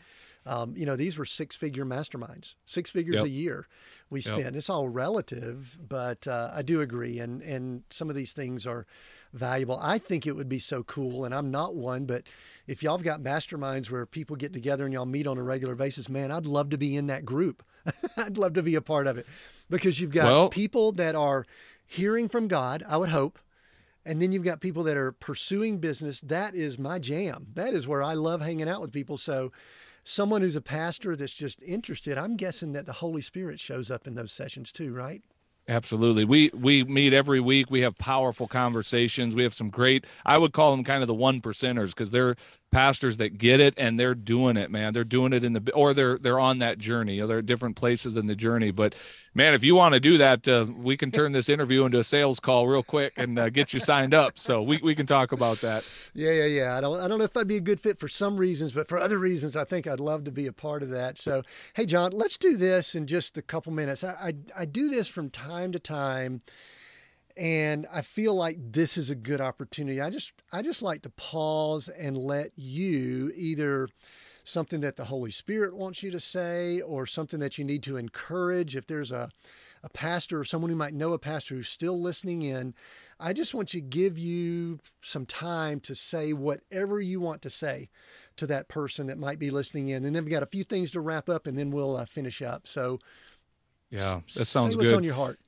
[0.47, 3.25] Um, you know, these were six figure masterminds, six figures Yep.
[3.25, 3.67] a year
[4.11, 4.39] we Yep.
[4.41, 4.57] spend.
[4.57, 7.19] It's all relative, but uh, I do agree.
[7.19, 8.87] And, and some of these things are
[9.33, 9.79] valuable.
[9.81, 12.25] I think it would be so cool, and I'm not one, but
[12.67, 15.75] if y'all have got masterminds where people get together and y'all meet on a regular
[15.75, 17.63] basis, man, I'd love to be in that group.
[18.17, 19.27] I'd love to be a part of it
[19.71, 21.47] because you've got Well- people that are
[21.87, 23.39] hearing from God, I would hope.
[24.07, 26.21] And then you've got people that are pursuing business.
[26.21, 27.47] That is my jam.
[27.55, 29.17] That is where I love hanging out with people.
[29.17, 29.51] So,
[30.05, 34.07] someone who's a pastor that's just interested, I'm guessing that the Holy Spirit shows up
[34.07, 35.23] in those sessions too, right?
[35.67, 36.27] Absolutely.
[36.27, 37.71] We we meet every week.
[37.71, 39.35] We have powerful conversations.
[39.35, 42.37] We have some great I would call them kind of the one percenters because they're
[42.75, 44.93] pastors that get it and they're doing it, man.
[44.93, 47.21] They're doing it in the or they're they're on that journey.
[47.21, 48.71] Or they're at different places in the journey.
[48.71, 48.95] But
[49.35, 52.05] man, if you want to do that, uh, we can turn this interview into a
[52.05, 54.39] sales call real quick and uh, get you signed up.
[54.39, 55.89] So we we can talk about that.
[56.15, 56.77] Yeah, yeah, yeah.
[56.77, 58.89] I don't, I don't know if I'd be a good fit for some reasons, but
[58.89, 61.19] for other reasons, I think I'd love to be a part of that.
[61.19, 61.43] So,
[61.75, 64.03] hey, John, let's do this in just a couple minutes.
[64.05, 66.43] I, I, I do this from time to time,
[67.37, 70.01] and I feel like this is a good opportunity.
[70.01, 73.89] I just, I just like to pause and let you either
[74.45, 77.97] something that the Holy Spirit wants you to say, or something that you need to
[77.97, 78.77] encourage.
[78.77, 79.31] If there's a,
[79.83, 82.75] a pastor or someone who might know a pastor who's still listening in,
[83.19, 87.89] I just want to give you some time to say whatever you want to say
[88.37, 90.05] to that person that might be listening in.
[90.05, 92.43] And then we got a few things to wrap up and then we'll uh, finish
[92.43, 92.67] up.
[92.67, 92.99] So,
[93.91, 94.97] Yeah, that sounds say what's good.
[94.97, 95.39] on your heart.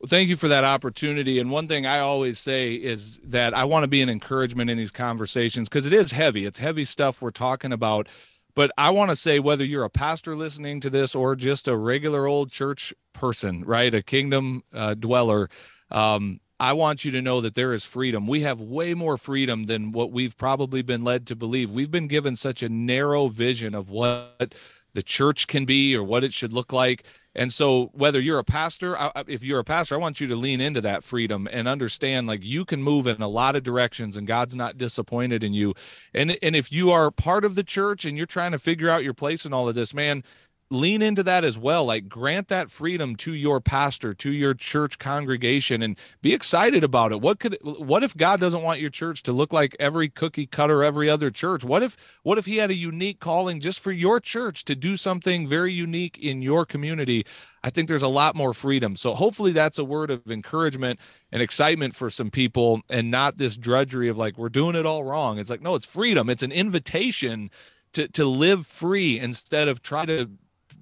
[0.00, 1.38] Well, thank you for that opportunity.
[1.38, 4.78] And one thing I always say is that I want to be an encouragement in
[4.78, 6.46] these conversations because it is heavy.
[6.46, 8.08] It's heavy stuff we're talking about.
[8.54, 11.76] But I want to say whether you're a pastor listening to this or just a
[11.76, 13.94] regular old church person, right?
[13.94, 15.50] A kingdom uh, dweller,
[15.90, 18.26] um, I want you to know that there is freedom.
[18.26, 21.70] We have way more freedom than what we've probably been led to believe.
[21.70, 24.54] We've been given such a narrow vision of what
[24.92, 27.04] the church can be or what it should look like.
[27.34, 28.96] And so, whether you're a pastor,
[29.28, 32.42] if you're a pastor, I want you to lean into that freedom and understand like
[32.42, 35.74] you can move in a lot of directions and God's not disappointed in you.
[36.12, 39.04] And and if you are part of the church and you're trying to figure out
[39.04, 40.24] your place in all of this, man,
[40.70, 41.84] lean into that as well.
[41.84, 47.10] Like grant that freedom to your pastor, to your church congregation and be excited about
[47.10, 47.20] it.
[47.20, 50.84] What could what if God doesn't want your church to look like every cookie cutter
[50.84, 51.64] every other church?
[51.64, 54.96] What if what if he had a unique calling just for your church to do
[54.96, 57.26] something very unique in your community?
[57.62, 58.96] I think there's a lot more freedom.
[58.96, 61.00] So hopefully that's a word of encouragement
[61.32, 65.02] and excitement for some people and not this drudgery of like we're doing it all
[65.02, 65.38] wrong.
[65.38, 66.30] It's like no, it's freedom.
[66.30, 67.50] It's an invitation
[67.92, 70.30] to to live free instead of try to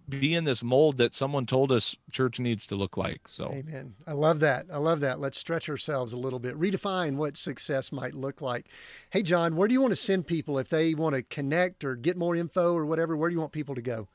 [0.08, 3.22] be in this mold that someone told us church needs to look like.
[3.28, 3.94] So Amen.
[4.06, 4.66] I love that.
[4.72, 5.20] I love that.
[5.20, 8.66] Let's stretch ourselves a little bit, redefine what success might look like.
[9.10, 11.96] Hey, John, where do you want to send people if they want to connect or
[11.96, 13.16] get more info or whatever?
[13.16, 14.08] Where do you want people to go?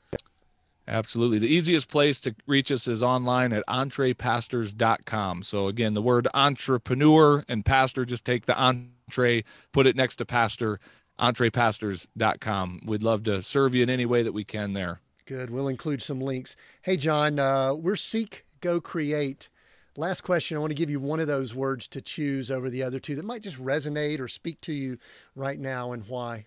[0.86, 1.38] Absolutely.
[1.38, 5.42] The easiest place to reach us is online at entrepastors.com.
[5.42, 10.26] So again, the word entrepreneur and pastor, just take the entree, put it next to
[10.26, 10.78] pastor,
[11.18, 12.80] entrepastors.com.
[12.84, 15.00] We'd love to serve you in any way that we can there.
[15.26, 15.50] Good.
[15.50, 16.54] We'll include some links.
[16.82, 19.48] Hey, John, uh, we're Seek, Go, Create.
[19.96, 20.56] Last question.
[20.56, 23.14] I want to give you one of those words to choose over the other two
[23.16, 24.98] that might just resonate or speak to you
[25.34, 26.46] right now and why.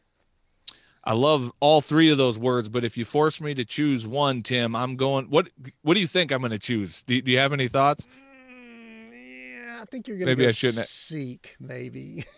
[1.04, 4.44] I love all three of those words, but if you force me to choose one,
[4.44, 5.28] Tim, I'm going.
[5.30, 5.48] What
[5.82, 7.02] What do you think I'm going to choose?
[7.04, 8.06] Do, do you have any thoughts?
[8.52, 9.12] Mm,
[9.64, 12.26] yeah, I think you're going to Maybe I shouldn't- seek, maybe.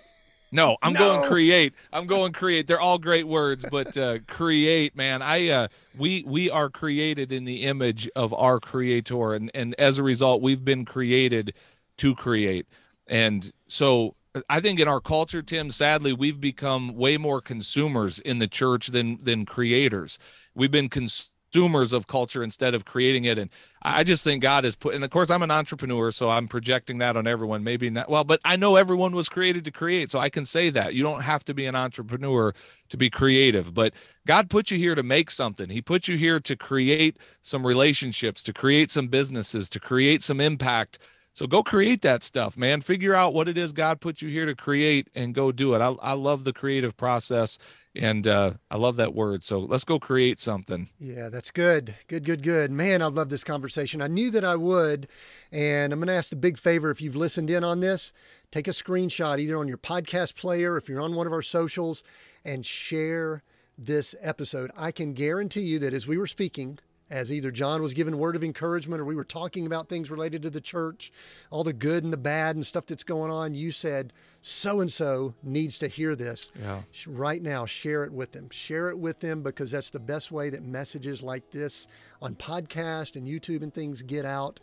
[0.52, 1.00] No, I'm No.
[1.00, 1.74] going create.
[1.94, 2.68] I'm going create.
[2.68, 5.22] They're all great words, but uh, create, man.
[5.22, 9.98] I uh, we we are created in the image of our creator, and and as
[9.98, 11.54] a result, we've been created
[11.98, 12.66] to create.
[13.08, 14.16] And so
[14.48, 18.88] I think in our culture, Tim, sadly, we've become way more consumers in the church
[18.88, 20.18] than than creators.
[20.56, 23.38] We've been consumers of culture instead of creating it.
[23.38, 23.50] And
[23.82, 26.98] I just think God has put, and of course, I'm an entrepreneur, so I'm projecting
[27.00, 27.64] that on everyone.
[27.64, 30.70] Maybe not, well, but I know everyone was created to create, so I can say
[30.70, 30.94] that.
[30.94, 32.54] You don't have to be an entrepreneur
[32.90, 33.94] to be creative, but
[34.28, 35.70] God put you here to make something.
[35.70, 40.42] He put you here to create some relationships, to create some businesses, to create some
[40.42, 41.00] impact
[41.34, 42.82] so go create that stuff, man.
[42.82, 45.80] Figure out what it is God put you here to create and go do it.
[45.80, 47.58] I, I love the creative process
[48.00, 49.44] and uh, I love that word.
[49.44, 50.90] So let's go create something.
[51.00, 51.96] Yeah, that's good.
[52.08, 52.72] Good, good, good.
[52.72, 54.02] Man, I love this conversation.
[54.02, 55.08] I knew that I would.
[55.52, 58.14] And I'm going to ask the big favor if you've listened in on this,
[58.52, 62.04] take a screenshot either on your podcast player, if you're on one of our socials,
[62.46, 63.44] and share
[63.78, 64.72] this episode.
[64.76, 66.80] I can guarantee you that as we were speaking,
[67.10, 70.44] as either John was given word of encouragement or we were talking about things related
[70.44, 71.12] to the church,
[71.50, 74.92] all the good and the bad and stuff that's going on, you said, so and
[74.92, 76.52] so needs to hear this.
[76.60, 76.82] Yeah.
[77.08, 78.50] Right now, share it with them.
[78.52, 81.88] Share it with them because that's the best way that messages like this
[82.22, 84.60] on podcast and YouTube and things get out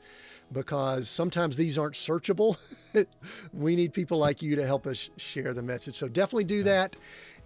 [0.52, 2.56] because sometimes these aren't searchable.
[3.52, 5.96] we need people like you to help us share the message.
[5.96, 6.96] So definitely do that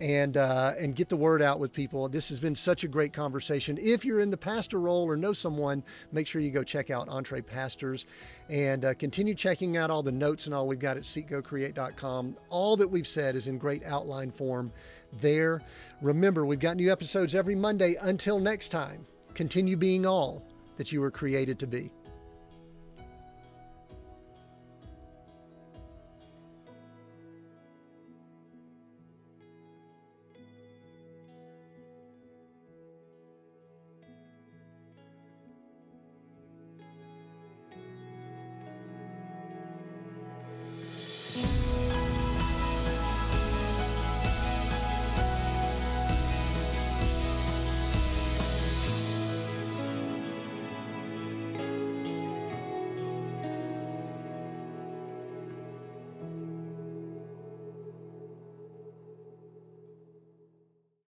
[0.01, 2.09] and uh, and get the word out with people.
[2.09, 3.79] This has been such a great conversation.
[3.81, 7.09] If you're in the pastor role or know someone, make sure you go check out
[7.09, 8.07] Entre Pastors
[8.49, 12.37] and uh, continue checking out all the notes and all we've got at seekgocreate.com.
[12.49, 14.73] All that we've said is in great outline form
[15.21, 15.61] there.
[16.01, 17.97] Remember, we've got new episodes every Monday.
[18.01, 20.43] Until next time, continue being all
[20.77, 21.91] that you were created to be.